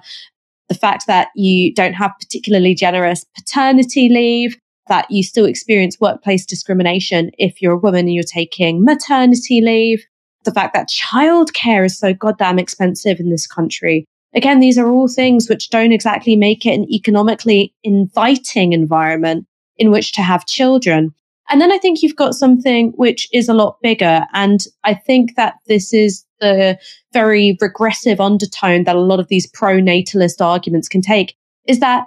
[0.69, 4.57] The fact that you don't have particularly generous paternity leave,
[4.89, 10.05] that you still experience workplace discrimination if you're a woman and you're taking maternity leave,
[10.45, 14.07] the fact that childcare is so goddamn expensive in this country.
[14.35, 19.47] Again, these are all things which don't exactly make it an economically inviting environment
[19.77, 21.15] in which to have children.
[21.51, 24.27] And then I think you've got something which is a lot bigger.
[24.35, 26.79] And I think that this is the
[27.13, 32.07] very regressive undertone that a lot of these pro natalist arguments can take is that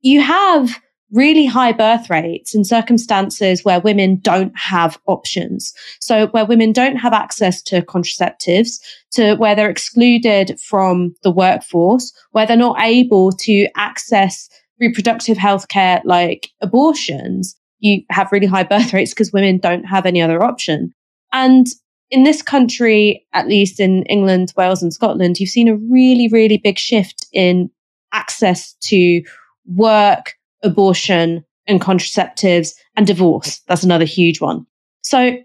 [0.00, 0.80] you have
[1.12, 5.72] really high birth rates in circumstances where women don't have options.
[6.00, 8.80] So where women don't have access to contraceptives,
[9.12, 14.48] to where they're excluded from the workforce, where they're not able to access
[14.80, 20.06] reproductive health care like abortions, you have really high birth rates because women don't have
[20.06, 20.92] any other option.
[21.32, 21.66] And
[22.10, 26.58] in this country, at least in England, Wales, and Scotland, you've seen a really, really
[26.58, 27.70] big shift in
[28.12, 29.22] access to
[29.66, 33.60] work, abortion, and contraceptives, and divorce.
[33.66, 34.66] That's another huge one.
[35.02, 35.36] So,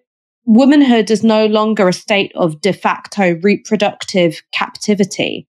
[0.45, 5.47] womanhood is no longer a state of de facto reproductive captivity.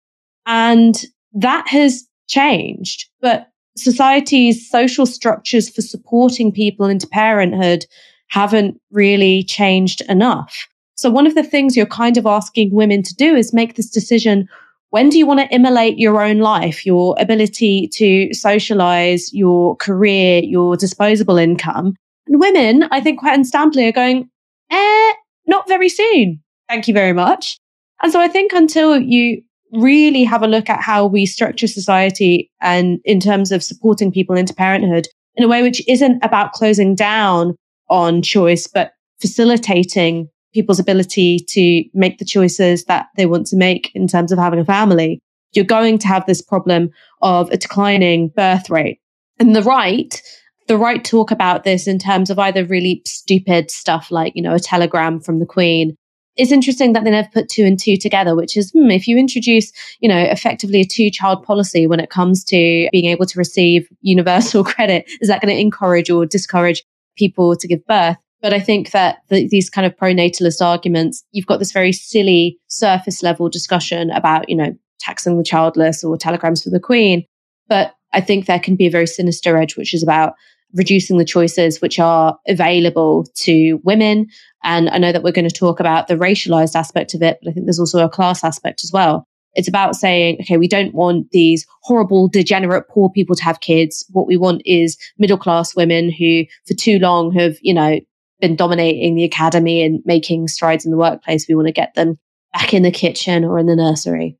[0.46, 3.08] And that has changed.
[3.20, 7.86] But society's social structures for supporting people into parenthood
[8.28, 10.66] haven't really changed enough.
[10.94, 13.88] So one of the things you're kind of asking women to do is make this
[13.88, 14.48] decision.
[14.90, 20.40] When do you want to immolate your own life, your ability to socialize, your career,
[20.42, 21.94] your disposable income?
[22.26, 24.30] And women, I think quite understandably are going,
[24.70, 25.12] eh,
[25.46, 26.42] not very soon.
[26.68, 27.58] Thank you very much.
[28.02, 32.50] And so I think until you really have a look at how we structure society
[32.60, 36.94] and in terms of supporting people into parenthood in a way which isn't about closing
[36.94, 37.54] down
[37.90, 43.90] on choice, but facilitating people's ability to make the choices that they want to make
[43.94, 45.20] in terms of having a family.
[45.52, 46.90] You're going to have this problem
[47.22, 49.00] of a declining birth rate.
[49.38, 50.20] And the right,
[50.66, 54.54] the right talk about this in terms of either really stupid stuff like, you know,
[54.54, 55.96] a telegram from the Queen
[56.38, 59.18] it's interesting that they never put two and two together, which is hmm, if you
[59.18, 63.38] introduce, you know, effectively a two child policy when it comes to being able to
[63.38, 66.84] receive universal credit, is that going to encourage or discourage
[67.16, 68.16] people to give birth?
[68.40, 72.58] But I think that the, these kind of pro-natalist arguments, you've got this very silly
[72.68, 77.24] surface level discussion about, you know, taxing the childless or telegrams for the queen.
[77.68, 80.34] But I think there can be a very sinister edge, which is about
[80.74, 84.26] reducing the choices which are available to women.
[84.62, 87.50] And I know that we're going to talk about the racialized aspect of it, but
[87.50, 89.24] I think there's also a class aspect as well.
[89.54, 94.04] It's about saying, okay, we don't want these horrible, degenerate, poor people to have kids.
[94.10, 97.98] What we want is middle class women who for too long have, you know,
[98.40, 101.46] been dominating the academy and making strides in the workplace.
[101.48, 102.18] We want to get them
[102.52, 104.38] back in the kitchen or in the nursery.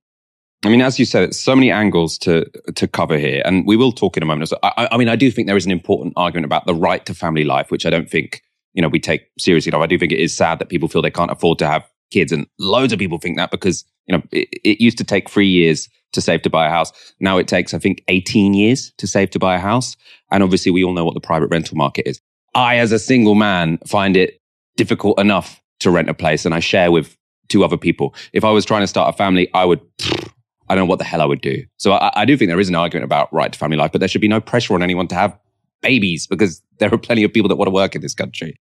[0.65, 3.77] I mean, as you said, it's so many angles to to cover here, and we
[3.77, 4.53] will talk in a moment.
[4.65, 7.15] I, I, mean, I do think there is an important argument about the right to
[7.15, 9.83] family life, which I don't think you know we take seriously enough.
[9.83, 12.33] I do think it is sad that people feel they can't afford to have kids,
[12.33, 15.49] and loads of people think that because you know it, it used to take three
[15.49, 16.91] years to save to buy a house.
[17.21, 19.97] Now it takes, I think, eighteen years to save to buy a house,
[20.33, 22.21] and obviously we all know what the private rental market is.
[22.55, 24.41] I, as a single man, find it
[24.77, 27.17] difficult enough to rent a place, and I share with
[27.49, 28.15] two other people.
[28.33, 29.81] If I was trying to start a family, I would
[30.71, 31.65] I don't know what the hell I would do.
[31.79, 34.01] So I, I do think there is an argument about right to family life, but
[34.01, 35.39] there should be no pressure on anyone to have
[35.81, 38.55] babies because there are plenty of people that want to work in this country.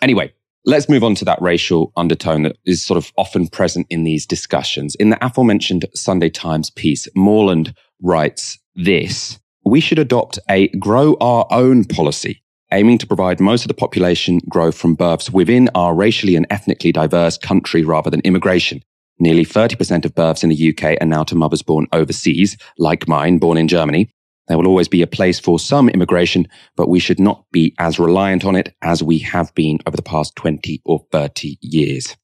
[0.00, 0.32] Anyway,
[0.64, 4.26] let's move on to that racial undertone that is sort of often present in these
[4.26, 4.94] discussions.
[4.94, 11.46] In the aforementioned Sunday Times piece, Morland writes this We should adopt a grow our
[11.50, 12.42] own policy,
[12.72, 16.92] aiming to provide most of the population growth from births within our racially and ethnically
[16.92, 18.82] diverse country rather than immigration.
[19.18, 23.38] Nearly 30% of births in the UK are now to mothers born overseas, like mine,
[23.38, 24.10] born in Germany.
[24.48, 27.98] There will always be a place for some immigration, but we should not be as
[27.98, 32.16] reliant on it as we have been over the past 20 or 30 years.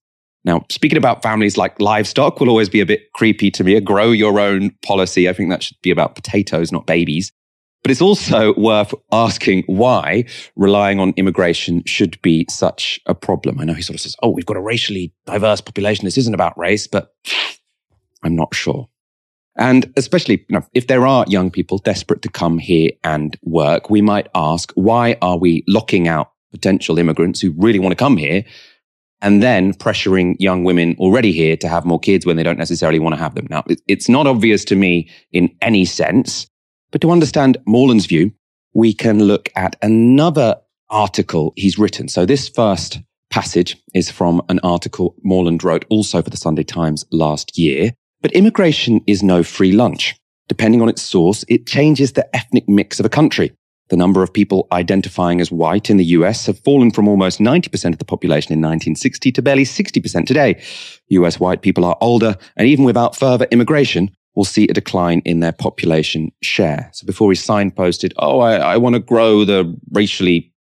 [0.44, 3.76] Now, speaking about families like livestock will always be a bit creepy to me.
[3.76, 5.28] A grow your own policy.
[5.28, 7.30] I think that should be about potatoes, not babies.
[7.86, 10.24] But it's also worth asking why
[10.56, 13.60] relying on immigration should be such a problem.
[13.60, 16.04] I know he sort of says, oh, we've got a racially diverse population.
[16.04, 17.14] This isn't about race, but
[18.24, 18.88] I'm not sure.
[19.54, 23.88] And especially you know, if there are young people desperate to come here and work,
[23.88, 28.16] we might ask, why are we locking out potential immigrants who really want to come
[28.16, 28.44] here
[29.22, 32.98] and then pressuring young women already here to have more kids when they don't necessarily
[32.98, 33.46] want to have them.
[33.48, 36.48] Now, it's not obvious to me in any sense,
[36.90, 38.32] but to understand Morland's view,
[38.74, 40.56] we can look at another
[40.90, 42.08] article he's written.
[42.08, 47.04] So this first passage is from an article Morland wrote also for the Sunday Times
[47.10, 47.92] last year.
[48.22, 50.14] But immigration is no free lunch.
[50.48, 53.52] Depending on its source, it changes the ethnic mix of a country.
[53.88, 57.92] The number of people identifying as white in the US have fallen from almost 90%
[57.92, 60.60] of the population in 1960 to barely 60% today.
[61.08, 65.40] US white people are older, and even without further immigration, will see a decline in
[65.40, 66.90] their population share.
[66.92, 70.52] So before he signposted, oh, I, I want to grow the racially,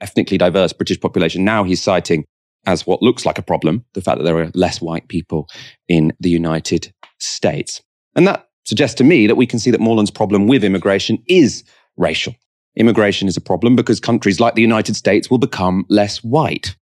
[0.00, 2.24] ethnically diverse British population, now he's citing
[2.66, 5.48] as what looks like a problem the fact that there are less white people
[5.88, 7.82] in the United States.
[8.16, 11.64] And that suggests to me that we can see that Morland's problem with immigration is
[11.96, 12.34] racial.
[12.76, 16.74] Immigration is a problem because countries like the United States will become less white.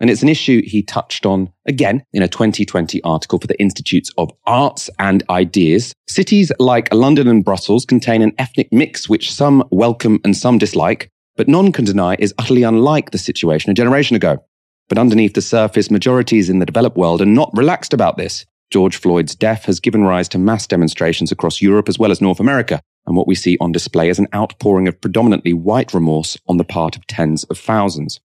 [0.00, 4.10] And it's an issue he touched on again in a 2020 article for the Institutes
[4.16, 5.92] of Arts and Ideas.
[6.06, 11.10] Cities like London and Brussels contain an ethnic mix which some welcome and some dislike,
[11.36, 14.44] but none can deny is utterly unlike the situation a generation ago.
[14.88, 18.46] But underneath the surface, majorities in the developed world are not relaxed about this.
[18.70, 22.40] George Floyd's death has given rise to mass demonstrations across Europe as well as North
[22.40, 26.58] America, and what we see on display is an outpouring of predominantly white remorse on
[26.58, 28.20] the part of tens of thousands.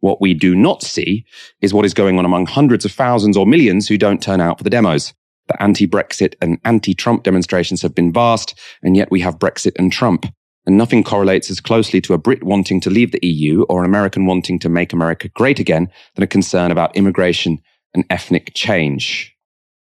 [0.00, 1.24] What we do not see
[1.60, 4.58] is what is going on among hundreds of thousands or millions who don't turn out
[4.58, 5.14] for the demos.
[5.48, 9.72] The anti Brexit and anti Trump demonstrations have been vast, and yet we have Brexit
[9.78, 10.26] and Trump.
[10.66, 13.88] And nothing correlates as closely to a Brit wanting to leave the EU or an
[13.88, 17.60] American wanting to make America great again than a concern about immigration
[17.94, 19.32] and ethnic change.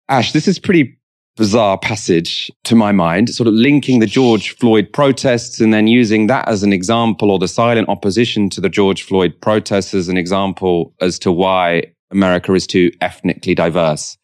[0.08, 0.98] Ash, this is pretty
[1.36, 6.26] bizarre passage to my mind, sort of linking the George Floyd protests and then using
[6.26, 10.16] that as an example or the silent opposition to the George Floyd protests as an
[10.16, 14.16] example as to why America is too ethnically diverse.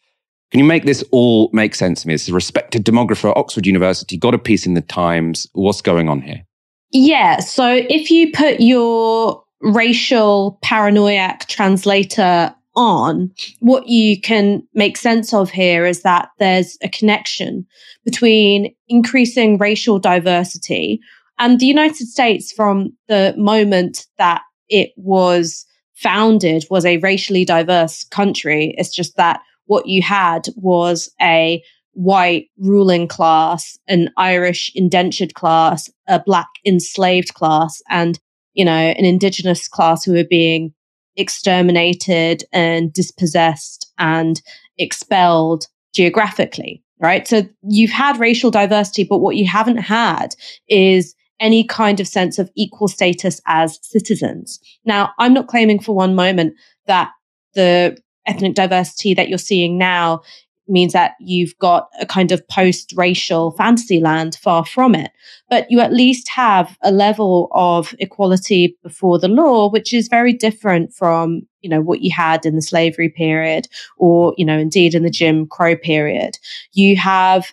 [0.51, 2.15] Can you make this all make sense to me?
[2.15, 5.47] Is a respected demographer at Oxford University, got a piece in the Times.
[5.53, 6.45] What's going on here?
[6.91, 7.41] Yeah.
[7.41, 15.51] So if you put your racial paranoiac translator on, what you can make sense of
[15.51, 17.67] here is that there's a connection
[18.05, 21.01] between increasing racial diversity
[21.39, 25.65] and the United States from the moment that it was
[25.95, 28.75] founded was a racially diverse country.
[28.77, 31.63] It's just that what you had was a
[31.93, 38.19] white ruling class, an Irish indentured class, a black enslaved class, and,
[38.55, 40.73] you know, an indigenous class who were being
[41.19, 44.41] exterminated and dispossessed and
[44.79, 47.29] expelled geographically, right?
[47.29, 50.35] So you've had racial diversity, but what you haven't had
[50.69, 54.59] is any kind of sense of equal status as citizens.
[54.85, 56.55] Now, I'm not claiming for one moment
[56.87, 57.11] that
[57.55, 60.21] the ethnic diversity that you're seeing now
[60.69, 65.11] means that you've got a kind of post racial fantasy land far from it.
[65.49, 70.33] But you at least have a level of equality before the law, which is very
[70.33, 74.95] different from, you know, what you had in the slavery period or, you know, indeed
[74.95, 76.39] in the Jim Crow period.
[76.73, 77.53] You have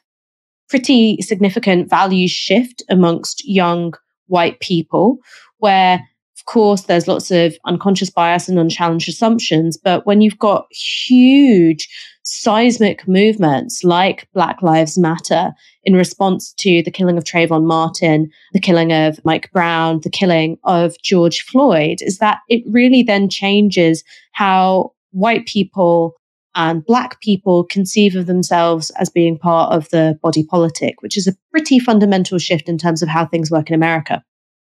[0.70, 3.94] pretty significant values shift amongst young
[4.28, 5.18] white people
[5.60, 6.04] where
[6.46, 9.78] course, there's lots of unconscious bias and unchallenged assumptions.
[9.78, 11.88] But when you've got huge
[12.24, 15.52] seismic movements like Black Lives Matter
[15.84, 20.58] in response to the killing of Trayvon Martin, the killing of Mike Brown, the killing
[20.64, 26.16] of George Floyd, is that it really then changes how white people
[26.56, 31.28] and black people conceive of themselves as being part of the body politic, which is
[31.28, 34.24] a pretty fundamental shift in terms of how things work in America.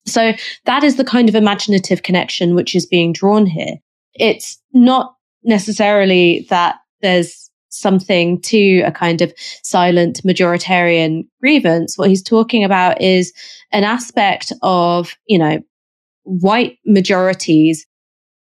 [0.07, 0.33] So
[0.67, 3.77] that is the kind of imaginative connection which is being drawn here.
[4.15, 9.33] It's not necessarily that there's something to a kind of
[9.63, 11.99] silent majoritarian grievance.
[11.99, 13.33] What he's talking about is
[13.73, 15.61] an aspect of, you know,
[16.23, 17.87] white majorities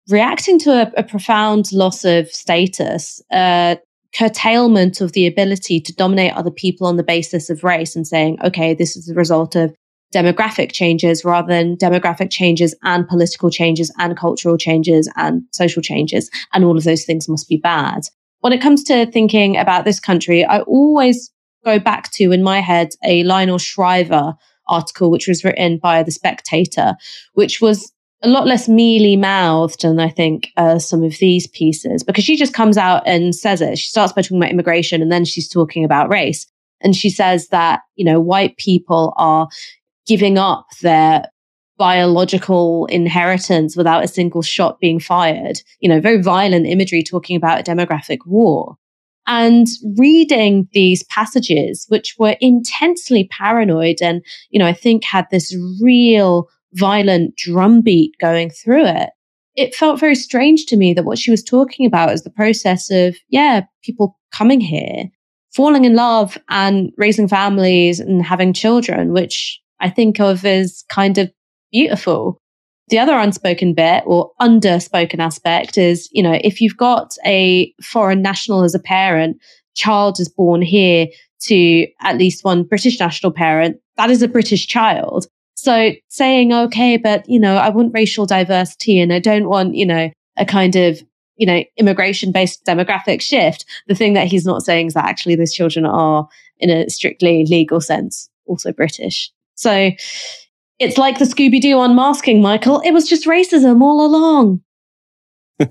[0.08, 3.78] reacting to a, a profound loss of status, a
[4.16, 8.38] curtailment of the ability to dominate other people on the basis of race and saying,
[8.44, 9.74] okay, this is the result of
[10.14, 16.30] demographic changes rather than demographic changes and political changes and cultural changes and social changes.
[16.52, 18.02] And all of those things must be bad.
[18.40, 21.30] When it comes to thinking about this country, I always
[21.64, 24.34] go back to in my head a Lionel Shriver
[24.68, 26.94] article, which was written by The Spectator,
[27.32, 27.90] which was
[28.22, 32.36] a lot less mealy mouthed than I think uh, some of these pieces because she
[32.36, 33.78] just comes out and says it.
[33.78, 36.46] She starts by talking about immigration and then she's talking about race.
[36.80, 39.48] And she says that, you know, white people are
[40.06, 41.26] giving up their
[41.76, 45.60] biological inheritance without a single shot being fired.
[45.80, 48.76] You know, very violent imagery talking about a demographic war.
[49.26, 55.56] And reading these passages, which were intensely paranoid and, you know, I think had this
[55.80, 59.10] real violent drumbeat going through it,
[59.56, 62.90] it felt very strange to me that what she was talking about is the process
[62.90, 65.04] of, yeah, people coming here,
[65.54, 71.18] falling in love and raising families and having children, which I think of as kind
[71.18, 71.30] of
[71.72, 72.38] beautiful.
[72.88, 78.22] The other unspoken bit or underspoken aspect is, you know, if you've got a foreign
[78.22, 79.38] national as a parent,
[79.74, 81.06] child is born here
[81.42, 85.26] to at least one British national parent, that is a British child.
[85.56, 89.86] So saying, okay, but, you know, I want racial diversity and I don't want, you
[89.86, 91.02] know, a kind of,
[91.36, 93.64] you know, immigration based demographic shift.
[93.86, 97.46] The thing that he's not saying is that actually those children are, in a strictly
[97.48, 99.32] legal sense, also British.
[99.54, 99.90] So
[100.78, 102.80] it's like the Scooby Doo unmasking, Michael.
[102.80, 104.62] It was just racism all along.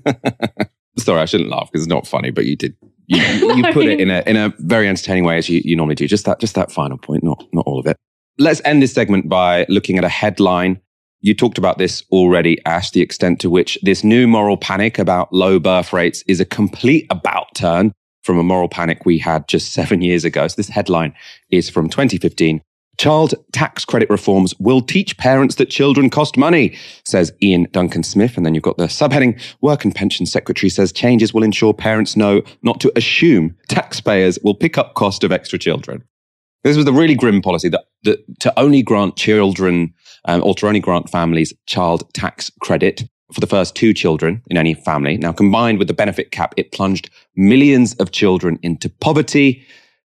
[0.97, 2.75] Sorry, I shouldn't laugh because it's not funny, but you did.
[3.07, 3.19] You,
[3.55, 6.07] you put it in a in a very entertaining way as you, you normally do.
[6.07, 7.97] Just that just that final point, not not all of it.
[8.37, 10.79] Let's end this segment by looking at a headline.
[11.21, 15.31] You talked about this already, Ash, the extent to which this new moral panic about
[15.31, 19.71] low birth rates is a complete about turn from a moral panic we had just
[19.71, 20.47] seven years ago.
[20.47, 21.13] So this headline
[21.49, 22.61] is from 2015.
[22.97, 28.37] Child tax credit reforms will teach parents that children cost money, says Iain Duncan Smith.
[28.37, 32.15] And then you've got the subheading Work and Pension Secretary says changes will ensure parents
[32.15, 36.03] know not to assume taxpayers will pick up cost of extra children.
[36.63, 39.93] This was a really grim policy that, that to only grant children
[40.25, 44.57] um, or to only grant families child tax credit for the first two children in
[44.57, 45.17] any family.
[45.17, 49.65] Now, combined with the benefit cap, it plunged millions of children into poverty.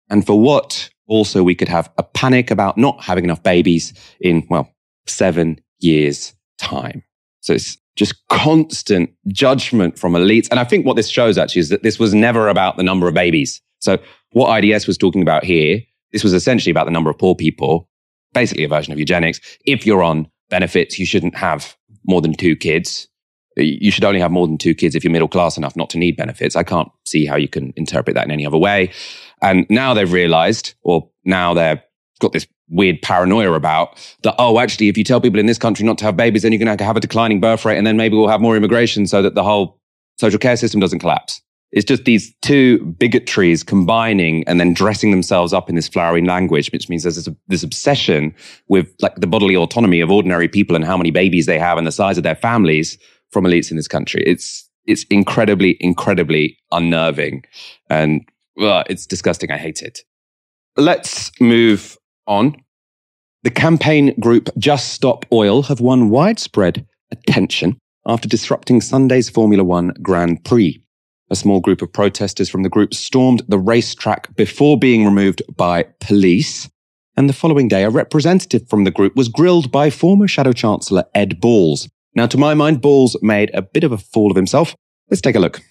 [0.10, 0.90] And for what?
[1.10, 4.74] Also, we could have a panic about not having enough babies in, well,
[5.08, 7.04] seven years' time.
[7.42, 10.48] So it's just constant judgment from elites.
[10.50, 13.08] And I think what this shows actually is that this was never about the number
[13.08, 13.62] of babies.
[13.80, 13.98] So
[14.32, 15.82] what IDS was talking about here
[16.12, 17.88] this was essentially about the number of poor people,
[18.34, 19.40] basically a version of eugenics.
[19.66, 23.08] If you're on benefits, you shouldn't have more than two kids.
[23.56, 25.98] You should only have more than two kids if you're middle class enough not to
[25.98, 26.56] need benefits.
[26.56, 28.92] I can't see how you can interpret that in any other way.
[29.42, 31.80] And now they've realized, or now they've
[32.20, 35.86] got this weird paranoia about that, oh, actually, if you tell people in this country
[35.86, 37.98] not to have babies, then you're going to have a declining birth rate and then
[37.98, 39.80] maybe we'll have more immigration so that the whole
[40.18, 41.42] social care system doesn't collapse.
[41.72, 46.72] It's just these two bigotries combining and then dressing themselves up in this flowery language,
[46.72, 48.34] which means there's this, this, obsession
[48.70, 51.86] with like the bodily autonomy of ordinary people and how many babies they have and
[51.86, 52.98] the size of their families
[53.32, 54.24] from elites in this country.
[54.26, 57.44] It's it's incredibly, incredibly unnerving,
[57.92, 58.28] and
[58.60, 59.52] well, it's disgusting.
[59.52, 60.00] I hate it.
[60.78, 61.98] Let's move
[62.28, 62.56] on.
[63.44, 69.94] The campaign group Just Stop Oil have won widespread attention after disrupting Sunday's Formula One
[70.02, 70.84] Grand Prix.
[71.30, 75.86] A small group of protesters from the group stormed the racetrack before being removed by
[76.00, 76.70] police.
[77.16, 81.06] And the following day, a representative from the group was grilled by former Shadow Chancellor
[81.14, 81.88] Ed Balls.
[82.16, 84.76] Now, to my mind, Balls made a bit of a fool of himself.
[85.10, 85.62] Let's take a look.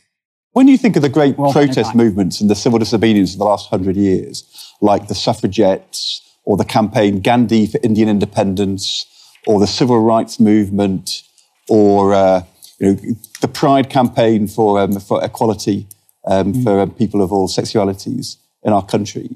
[0.59, 3.71] When you think of the great protest movements and the civil disobedience of the last
[3.71, 4.43] hundred years,
[4.81, 9.07] like the suffragettes or the campaign Gandhi for Indian independence
[9.47, 11.23] or the civil rights movement
[11.69, 12.43] or uh,
[12.81, 13.01] you know,
[13.41, 15.87] the Pride campaign for um, for equality
[16.27, 16.65] um, mm.
[16.65, 19.31] for um, people of all sexualities in our country.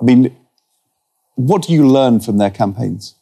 [0.00, 0.36] I mean,
[1.34, 3.16] what do you learn from their campaigns?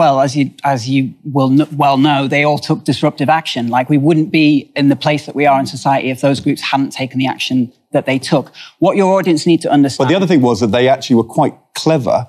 [0.00, 3.68] Well, as you as you will well know, they all took disruptive action.
[3.68, 6.62] Like we wouldn't be in the place that we are in society if those groups
[6.62, 8.50] hadn't taken the action that they took.
[8.78, 10.06] What your audience need to understand.
[10.06, 12.28] But the other thing was that they actually were quite clever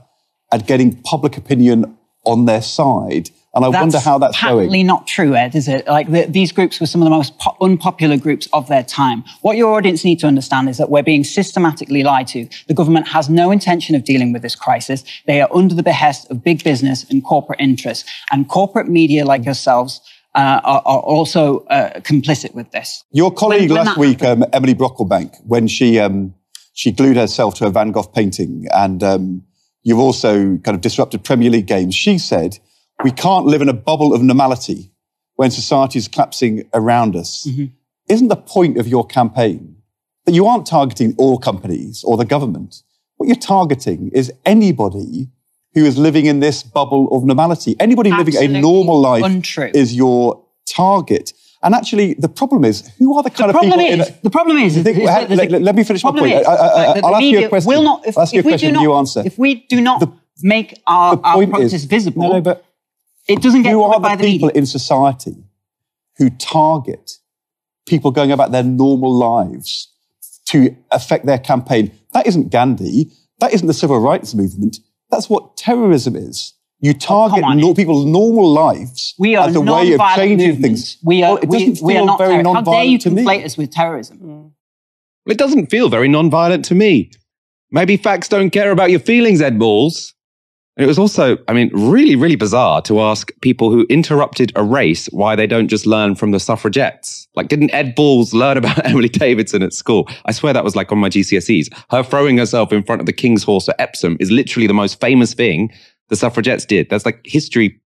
[0.52, 4.88] at getting public opinion on their side and I that's wonder how that's patently going.
[4.88, 5.86] not true, Ed, is it?
[5.88, 9.24] Like the, these groups were some of the most po- unpopular groups of their time.
[9.42, 12.48] What your audience need to understand is that we're being systematically lied to.
[12.68, 15.04] The government has no intention of dealing with this crisis.
[15.28, 18.10] They are under the behest of big business and corporate interests.
[18.32, 20.00] And corporate media like yourselves
[20.34, 23.04] uh, are, are, also uh, complicit with this.
[23.12, 26.34] Your colleague when, when last week, um, Emily Brocklebank, when she um,
[26.74, 29.44] she glued herself to a Van Gogh painting and um,
[29.84, 31.96] You've also kind of disrupted Premier League games.
[31.96, 32.60] She said,
[33.04, 34.92] we can't live in a bubble of normality
[35.36, 37.46] when society is collapsing around us.
[37.48, 37.66] Mm-hmm.
[38.10, 39.78] Isn't the point of your campaign
[40.26, 42.84] that you aren't targeting all companies or the government?
[43.18, 45.30] What you're targeting is anybody
[45.74, 47.76] who is living in this bubble of normality.
[47.80, 49.72] Anybody living a normal life untrue.
[49.74, 51.34] is your target.
[51.64, 53.80] And actually, the problem is, who are the kind the of people?
[53.80, 56.42] is, a- the problem is, think- is let, let- let me finish my problem point.
[56.42, 57.70] is I, the will ask you a question.
[57.70, 59.22] Will not, if, I'll ask you a we question do not, you answer.
[59.26, 62.66] If we do not make our, our protest is- visible, No, no, but
[63.28, 64.60] it doesn't get who are covered by the the people media.
[64.60, 65.36] in society
[66.18, 67.18] who target
[67.86, 69.90] people going about their normal lives
[70.48, 71.92] to affect their campaign?
[72.14, 73.12] That isn't Gandhi.
[73.40, 74.78] That isn't the civil rights movement.
[75.10, 76.54] That's what terrorism is.
[76.80, 77.58] You oh, target on.
[77.60, 80.94] nor- people's normal lives We are as a way of changing movements.
[80.94, 80.98] things.
[81.04, 82.98] We are, Well, it we, doesn't we are feel not very terror- How dare you
[82.98, 83.24] non-violent me.
[83.24, 84.54] conflate us with terrorism?
[85.28, 87.12] It doesn't feel very non-violent to me.
[87.72, 90.14] Maybe facts don't care about your feelings, Ed Balls.
[90.82, 94.64] And it was also, I mean, really, really bizarre to ask people who interrupted a
[94.64, 97.28] race why they don't just learn from the suffragettes.
[97.36, 100.10] Like, didn't Ed Balls learn about Emily Davidson at school?
[100.26, 101.72] I swear that was like on my GCSEs.
[101.92, 105.00] Her throwing herself in front of the King's horse at Epsom is literally the most
[105.00, 105.72] famous thing
[106.10, 106.90] the suffragettes did.
[106.90, 107.80] That's like history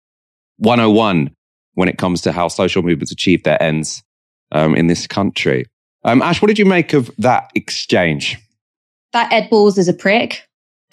[0.58, 1.30] 101
[1.72, 4.02] when it comes to how social movements achieve their ends
[4.50, 5.64] um, in this country.
[6.04, 8.36] Um, Ash, what did you make of that exchange?
[9.12, 10.46] that Ed Balls is a prick.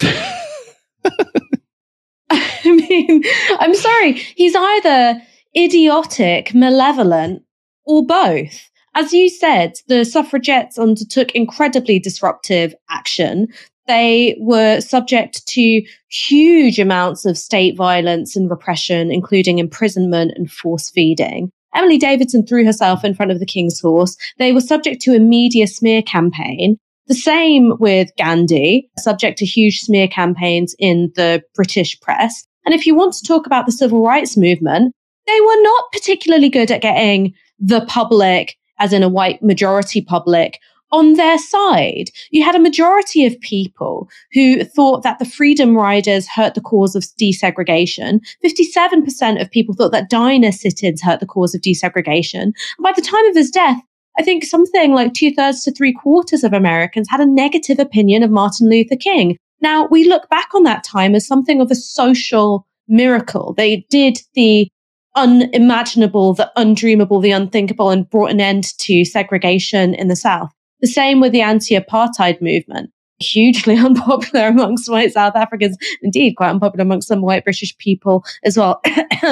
[2.64, 3.22] I mean,
[3.58, 4.12] I'm sorry.
[4.12, 5.20] He's either
[5.56, 7.42] idiotic, malevolent,
[7.84, 8.70] or both.
[8.94, 13.48] As you said, the suffragettes undertook incredibly disruptive action.
[13.86, 20.90] They were subject to huge amounts of state violence and repression, including imprisonment and force
[20.90, 21.50] feeding.
[21.74, 24.16] Emily Davidson threw herself in front of the king's horse.
[24.38, 26.78] They were subject to a media smear campaign.
[27.10, 32.46] The same with Gandhi, subject to huge smear campaigns in the British press.
[32.64, 34.94] And if you want to talk about the civil rights movement,
[35.26, 40.60] they were not particularly good at getting the public, as in a white majority public,
[40.92, 42.10] on their side.
[42.30, 46.94] You had a majority of people who thought that the Freedom Riders hurt the cause
[46.94, 48.20] of desegregation.
[48.44, 52.42] 57% of people thought that diner sit ins hurt the cause of desegregation.
[52.42, 52.54] And
[52.84, 53.80] by the time of his death,
[54.20, 58.22] I think something like two thirds to three quarters of Americans had a negative opinion
[58.22, 59.38] of Martin Luther King.
[59.62, 63.54] Now, we look back on that time as something of a social miracle.
[63.56, 64.68] They did the
[65.16, 70.50] unimaginable, the undreamable, the unthinkable, and brought an end to segregation in the South.
[70.82, 72.90] The same with the anti apartheid movement.
[73.20, 78.58] Hugely unpopular amongst white South Africans, indeed quite unpopular amongst some white British people as
[78.58, 78.82] well.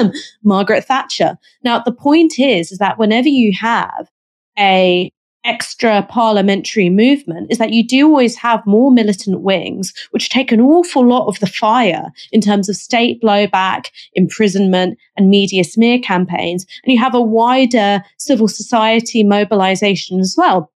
[0.43, 1.37] Margaret Thatcher.
[1.63, 4.09] Now, the point is, is that whenever you have
[4.59, 5.11] a
[5.45, 10.59] extra parliamentary movement is that you do always have more militant wings, which take an
[10.59, 16.65] awful lot of the fire in terms of state blowback, imprisonment, and media smear campaigns.
[16.83, 20.71] And you have a wider civil society mobilization as well.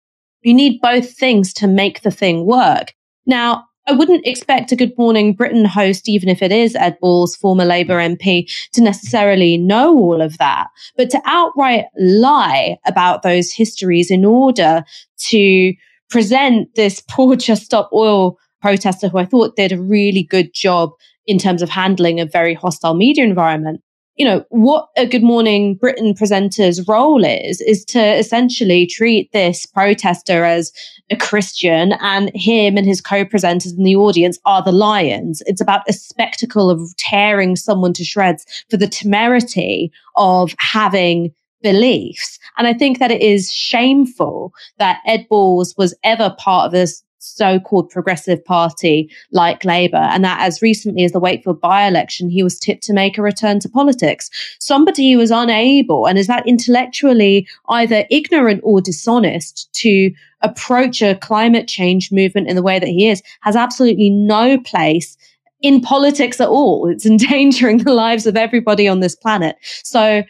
[0.44, 2.94] You need both things to make the thing work.
[3.26, 7.36] Now, I wouldn't expect a Good Morning Britain host, even if it is Ed Balls,
[7.36, 10.68] former Labour MP, to necessarily know all of that.
[10.96, 14.86] But to outright lie about those histories in order
[15.28, 15.74] to
[16.10, 20.92] present this poor Just Stop Oil protester who I thought did a really good job
[21.26, 23.82] in terms of handling a very hostile media environment.
[24.18, 29.66] You know, what a Good Morning Britain presenter's role is, is to essentially treat this
[29.66, 30.72] protester as
[31.10, 35.42] a Christian and him and his co-presenters in the audience are the lions.
[35.46, 41.34] It's about a spectacle of tearing someone to shreds for the temerity of having
[41.64, 42.38] beliefs.
[42.58, 47.02] And I think that it is shameful that Ed Balls was ever part of this
[47.22, 52.60] so-called progressive party like Labour, and that as recently as the Wakefield by-election, he was
[52.60, 54.30] tipped to make a return to politics.
[54.60, 60.12] Somebody who was unable and is that intellectually either ignorant or dishonest to
[60.42, 65.18] approach a climate change movement in the way that he is has absolutely no place
[65.62, 66.90] in politics at all.
[66.90, 69.56] It's endangering the lives of everybody on this planet.
[69.84, 70.24] So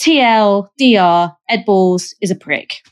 [0.00, 2.82] TL, DR, Ed Balls is a prick.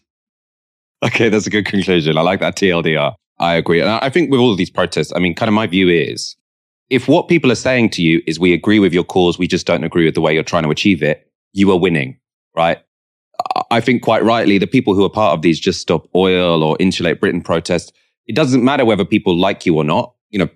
[1.02, 2.16] Okay, that's a good conclusion.
[2.16, 3.14] I like that TLDR.
[3.38, 3.80] I agree.
[3.80, 6.36] And I think with all of these protests, I mean, kind of my view is
[6.90, 9.66] if what people are saying to you is we agree with your cause, we just
[9.66, 12.18] don't agree with the way you're trying to achieve it, you are winning,
[12.54, 12.78] right?
[13.70, 16.76] I think quite rightly, the people who are part of these Just Stop Oil or
[16.78, 17.90] Insulate Britain protests,
[18.26, 20.14] it doesn't matter whether people like you or not.
[20.30, 20.48] You know,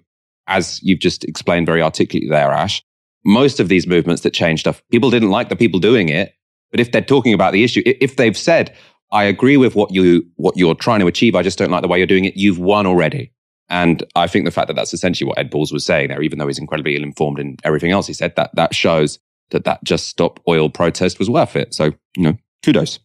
[0.47, 2.83] as you've just explained very articulately there, Ash,
[3.25, 6.35] most of these movements that change stuff, people didn't like the people doing it.
[6.71, 8.77] But if they're talking about the issue, if they've said,
[9.13, 11.35] I agree with what you what you're trying to achieve.
[11.35, 12.37] I just don't like the way you're doing it.
[12.37, 13.33] You've won already.
[13.69, 16.39] And I think the fact that that's essentially what Ed Balls was saying there, even
[16.39, 19.19] though he's incredibly ill informed in everything else he said, that that shows
[19.51, 21.75] that that just stop oil protest was worth it.
[21.75, 23.01] So, you know, kudos.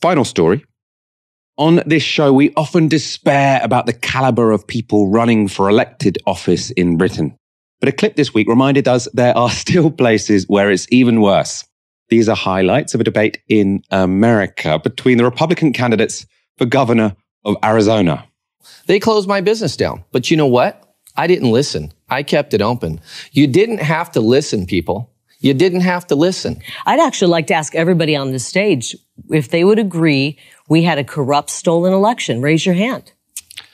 [0.00, 0.64] Final story.
[1.56, 6.70] On this show, we often despair about the caliber of people running for elected office
[6.70, 7.36] in Britain.
[7.80, 11.64] But a clip this week reminded us there are still places where it's even worse.
[12.08, 17.56] These are highlights of a debate in America between the Republican candidates for governor of
[17.62, 18.26] Arizona.
[18.86, 20.04] They closed my business down.
[20.12, 20.96] But you know what?
[21.16, 21.92] I didn't listen.
[22.08, 23.00] I kept it open.
[23.32, 25.12] You didn't have to listen, people.
[25.40, 26.60] You didn't have to listen.
[26.86, 28.96] I'd actually like to ask everybody on the stage
[29.30, 30.38] if they would agree
[30.68, 32.40] we had a corrupt, stolen election.
[32.40, 33.12] Raise your hand.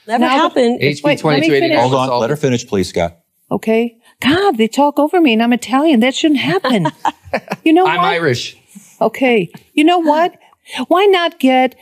[0.07, 0.79] Never Now, happened.
[0.81, 1.79] Wait, let me finish.
[1.79, 2.19] Hold on.
[2.19, 3.19] Let her finish, please, Scott.
[3.49, 3.97] Okay.
[4.21, 5.99] God, they talk over me and I'm Italian.
[5.99, 6.87] That shouldn't happen.
[7.63, 8.05] you know I'm what?
[8.05, 8.57] Irish.
[9.01, 9.51] Okay.
[9.73, 10.37] You know what?
[10.87, 11.75] Why not get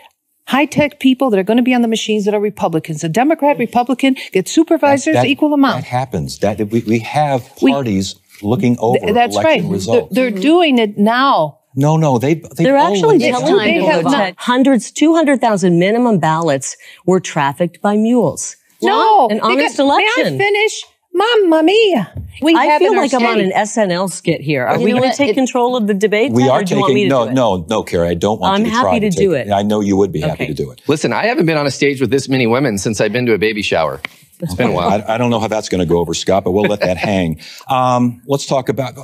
[0.47, 3.03] high tech people that are going to be on the machines that are Republicans?
[3.03, 5.83] A Democrat, Republican, get supervisors, That- equal amount.
[5.83, 6.39] That happens.
[6.39, 9.61] That we, we have We- parties looking over Th- That's election right.
[9.61, 10.15] They're, results.
[10.15, 10.41] they're mm-hmm.
[10.41, 11.59] doing it now.
[11.75, 13.79] no, no, they they They're actually always telling done it.
[13.85, 16.75] people that hundreds, 200,000 minimum ballots
[17.05, 18.57] were trafficked by mules.
[18.81, 19.29] No.
[19.29, 20.35] An honest because- May election.
[20.35, 20.83] I finish?
[21.13, 22.11] Mamma mia.
[22.41, 24.65] We I have feel in our like I'm on an SNL skit here.
[24.65, 26.31] Are You we going to take It- control of the debate?
[26.31, 28.09] We are or do you want me taking no, no, no, Kari.
[28.09, 29.51] I don't want I'm you to happy try to take do it.
[29.51, 30.81] I know you would be happy to do it.
[30.87, 33.33] Listen, I haven't been on a stage with this many women since I've been to
[33.33, 34.01] a baby shower.
[34.39, 34.89] It's been a while.
[35.07, 36.97] I, I don't know how that's going to go over, Scott, but we'll let that
[37.11, 37.39] hang.
[37.69, 38.95] Um, let's talk about.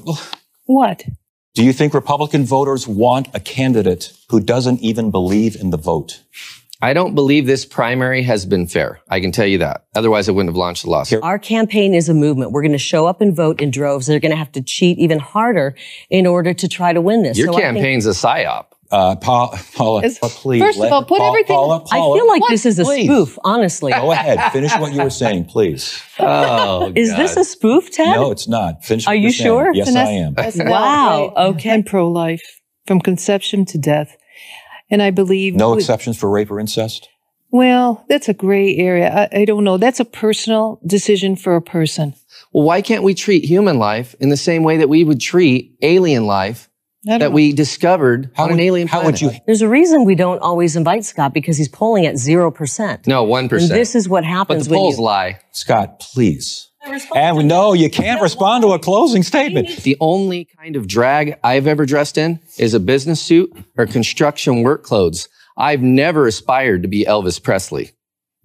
[0.66, 1.06] What?
[1.54, 6.24] Do you think Republican voters want a candidate who doesn't even believe in the vote?
[6.82, 9.02] I don't believe this primary has been fair.
[9.10, 9.86] I can tell you that.
[9.96, 11.22] Otherwise, I wouldn't have launched the lawsuit.
[11.24, 12.52] Our campaign is a movement.
[12.54, 14.08] We're going to show up and vote in droves.
[14.08, 15.76] They're going to have to cheat even harder
[16.10, 17.38] in order to try to win this.
[17.38, 18.68] Your So I think- campaign's a psyop.
[18.92, 20.62] Uh, Paola, Paola Is- please.
[20.64, 23.06] first of all, put Paola, everything- Paola, I feel like this is a please.
[23.06, 23.92] spoof, honestly.
[23.92, 24.52] Go ahead.
[24.52, 26.02] Finish what you were saying, please.
[26.20, 28.16] Oh, Is this a spoof, Ted?
[28.16, 28.84] No, it's not.
[28.84, 29.48] Finish Are what you you're saying.
[29.48, 29.74] sure?
[29.76, 30.34] Yes, I am.
[30.70, 31.34] Wow.
[31.38, 31.72] Okay.
[31.72, 32.42] I'm pro life
[32.88, 34.18] from conception to death.
[34.90, 35.56] And I believe.
[35.56, 37.10] No we- exceptions for rape or incest?
[37.52, 39.30] Well, that's a gray area.
[39.34, 39.78] I, I don't know.
[39.78, 42.14] That's a personal decision for a person.
[42.54, 45.76] Well, why can't we treat human life in the same way that we would treat
[45.82, 46.70] alien life
[47.06, 47.30] that know.
[47.32, 49.22] we discovered on an alien How planet?
[49.22, 49.40] would you?
[49.46, 53.08] There's a reason we don't always invite Scott because he's polling at 0%.
[53.08, 53.52] No, 1%.
[53.62, 54.48] And this is what happens.
[54.48, 55.04] but happens the when polls you.
[55.04, 55.40] lie.
[55.52, 56.69] Scott, please.
[57.16, 59.70] And no, you can't respond to a closing statement.
[59.84, 64.64] The only kind of drag I've ever dressed in is a business suit or construction
[64.64, 65.30] work clothes.
[65.58, 67.92] I've never aspired to be Elvis Presley.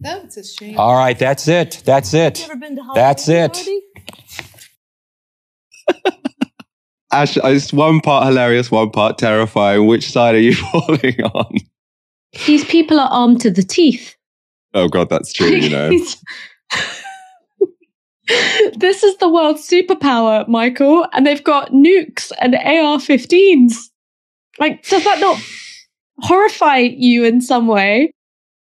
[0.01, 0.79] That's a shame.
[0.79, 1.83] All right, that's it.
[1.85, 2.47] That's it.
[2.95, 3.67] That's it.
[7.13, 9.87] Ash, uh, it's one part hilarious, one part terrifying.
[9.87, 11.59] Which side are you falling on?
[12.47, 14.17] These people are armed to the teeth.
[14.75, 15.47] Oh God, that's true.
[15.47, 15.91] You know.
[18.27, 23.75] this is the world's superpower, Michael, and they've got nukes and AR-15s.
[24.59, 25.41] Like, does that not
[26.21, 28.13] horrify you in some way?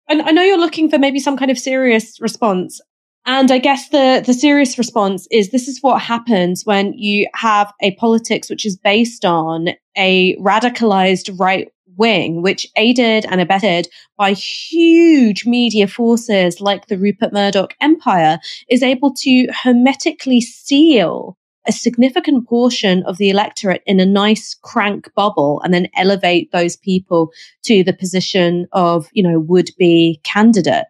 [0.08, 2.80] And I know you're looking for maybe some kind of serious response.
[3.26, 7.72] And I guess the, the serious response is this is what happens when you have
[7.80, 14.32] a politics which is based on a radicalized right wing, which aided and abetted by
[14.32, 18.38] huge media forces like the Rupert Murdoch empire,
[18.68, 21.36] is able to hermetically seal
[21.66, 26.76] a significant portion of the electorate in a nice crank bubble and then elevate those
[26.76, 27.30] people
[27.62, 30.84] to the position of, you know, would be candidate.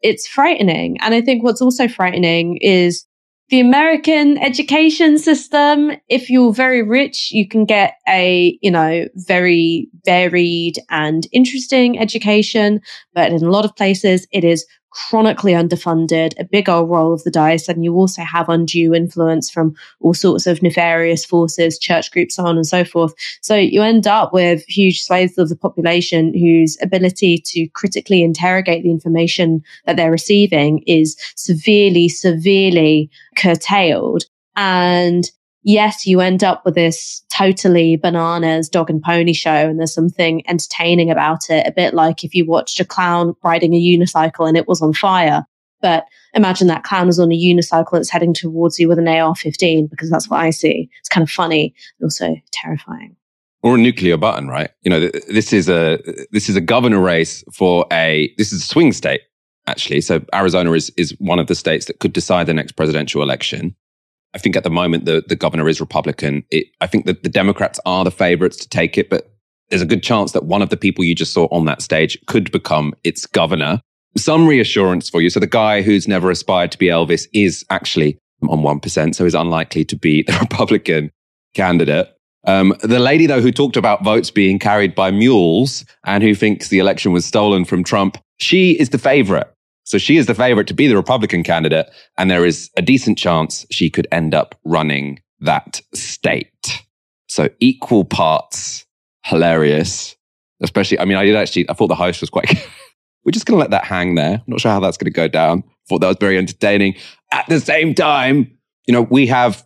[0.00, 0.98] It's frightening.
[1.00, 3.04] And I think what's also frightening is
[3.52, 5.92] the American education system.
[6.08, 12.80] If you're very rich, you can get a, you know, very varied and interesting education.
[13.12, 17.24] But in a lot of places, it is chronically underfunded, a big old roll of
[17.24, 22.10] the dice, and you also have undue influence from all sorts of nefarious forces, church
[22.10, 23.14] groups, so on and so forth.
[23.40, 28.82] So you end up with huge swathes of the population whose ability to critically interrogate
[28.82, 34.24] the information that they're receiving is severely, severely curtailed.
[34.56, 35.30] And
[35.62, 40.42] yes, you end up with this totally bananas dog and pony show, and there's something
[40.48, 44.56] entertaining about it, a bit like if you watched a clown riding a unicycle and
[44.56, 45.44] it was on fire.
[45.80, 49.34] But imagine that clown is on a unicycle that's heading towards you with an AR
[49.34, 50.88] 15, because that's what I see.
[51.00, 53.16] It's kind of funny, and also terrifying.
[53.62, 54.70] or a nuclear button, right?
[54.82, 55.98] You know, th- this is a
[56.30, 59.22] this is a governor race for a this is a swing state
[59.66, 60.00] actually.
[60.00, 63.74] So Arizona is is one of the states that could decide the next presidential election.
[64.34, 66.44] I think at the moment the the governor is Republican.
[66.50, 69.32] It, I think that the Democrats are the favorites to take it, but
[69.68, 72.18] there's a good chance that one of the people you just saw on that stage
[72.26, 73.80] could become its governor.
[74.16, 75.30] some reassurance for you.
[75.30, 78.18] So the guy who's never aspired to be Elvis is actually
[78.48, 81.10] on 1%, so is unlikely to be the Republican
[81.54, 82.12] candidate.
[82.44, 86.68] Um, the lady, though, who talked about votes being carried by mules and who thinks
[86.68, 89.51] the election was stolen from Trump, she is the favorite.
[89.84, 91.86] So she is the favorite to be the Republican candidate.
[92.16, 96.82] And there is a decent chance she could end up running that state.
[97.28, 98.86] So equal parts
[99.24, 100.16] hilarious,
[100.60, 102.50] especially, I mean, I did actually, I thought the host was quite,
[103.24, 104.34] we're just going to let that hang there.
[104.34, 105.64] I'm not sure how that's going to go down.
[105.88, 106.94] Thought that was very entertaining.
[107.32, 108.56] At the same time,
[108.86, 109.64] you know, we have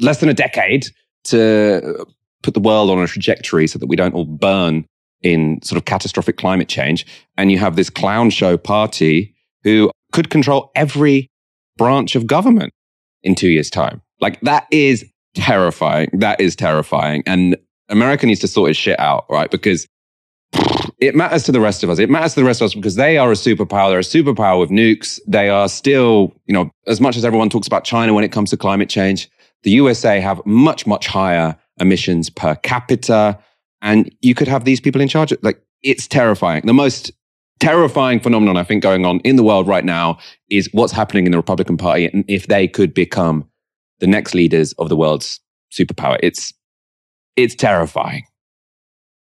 [0.00, 0.86] less than a decade
[1.24, 2.06] to
[2.42, 4.86] put the world on a trajectory so that we don't all burn
[5.22, 7.04] in sort of catastrophic climate change.
[7.36, 9.34] And you have this clown show party
[9.64, 11.28] who could control every
[11.76, 12.72] branch of government
[13.22, 14.02] in two years' time.
[14.20, 15.04] Like that is
[15.34, 16.10] terrifying.
[16.12, 17.22] That is terrifying.
[17.26, 17.56] And
[17.88, 19.50] America needs to sort its shit out, right?
[19.50, 19.86] Because
[20.98, 21.98] it matters to the rest of us.
[21.98, 23.90] It matters to the rest of us because they are a superpower.
[23.90, 25.20] They're a superpower with nukes.
[25.26, 28.50] They are still, you know, as much as everyone talks about China when it comes
[28.50, 29.28] to climate change,
[29.62, 33.38] the USA have much, much higher emissions per capita.
[33.80, 35.32] And you could have these people in charge.
[35.42, 36.62] Like, it's terrifying.
[36.64, 37.12] The most
[37.60, 40.18] terrifying phenomenon I think going on in the world right now
[40.50, 43.48] is what's happening in the Republican Party and if they could become
[44.00, 45.40] the next leaders of the world's
[45.72, 46.18] superpower.
[46.22, 46.52] It's
[47.36, 48.24] it's terrifying.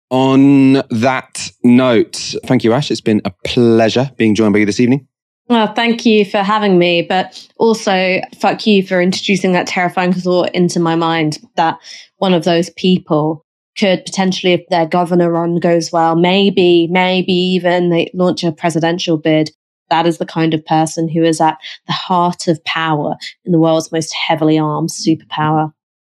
[0.10, 2.92] On that note, thank you, Ash.
[2.92, 5.08] It's been a pleasure being joined by you this evening.
[5.48, 10.54] Well, thank you for having me, but also fuck you for introducing that terrifying thought
[10.54, 11.78] into my mind that
[12.18, 13.46] one of those people
[13.78, 19.17] could potentially, if their governor run goes well, maybe, maybe even they launch a presidential
[19.17, 19.51] bid.
[19.89, 21.57] That is the kind of person who is at
[21.88, 23.15] the heart of power
[23.45, 25.74] in the world's most heavily armed superpower.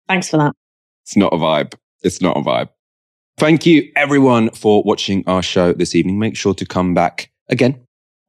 [0.08, 0.52] Thanks for that.
[1.02, 1.74] It's not a vibe.
[2.02, 2.68] It's not a vibe.
[3.38, 6.18] Thank you, everyone, for watching our show this evening.
[6.18, 7.78] Make sure to come back again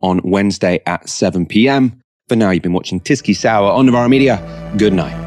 [0.01, 2.01] on Wednesday at 7 p.m.
[2.27, 4.73] For now, you've been watching Tysky Sour on Novara Media.
[4.77, 5.26] Good night.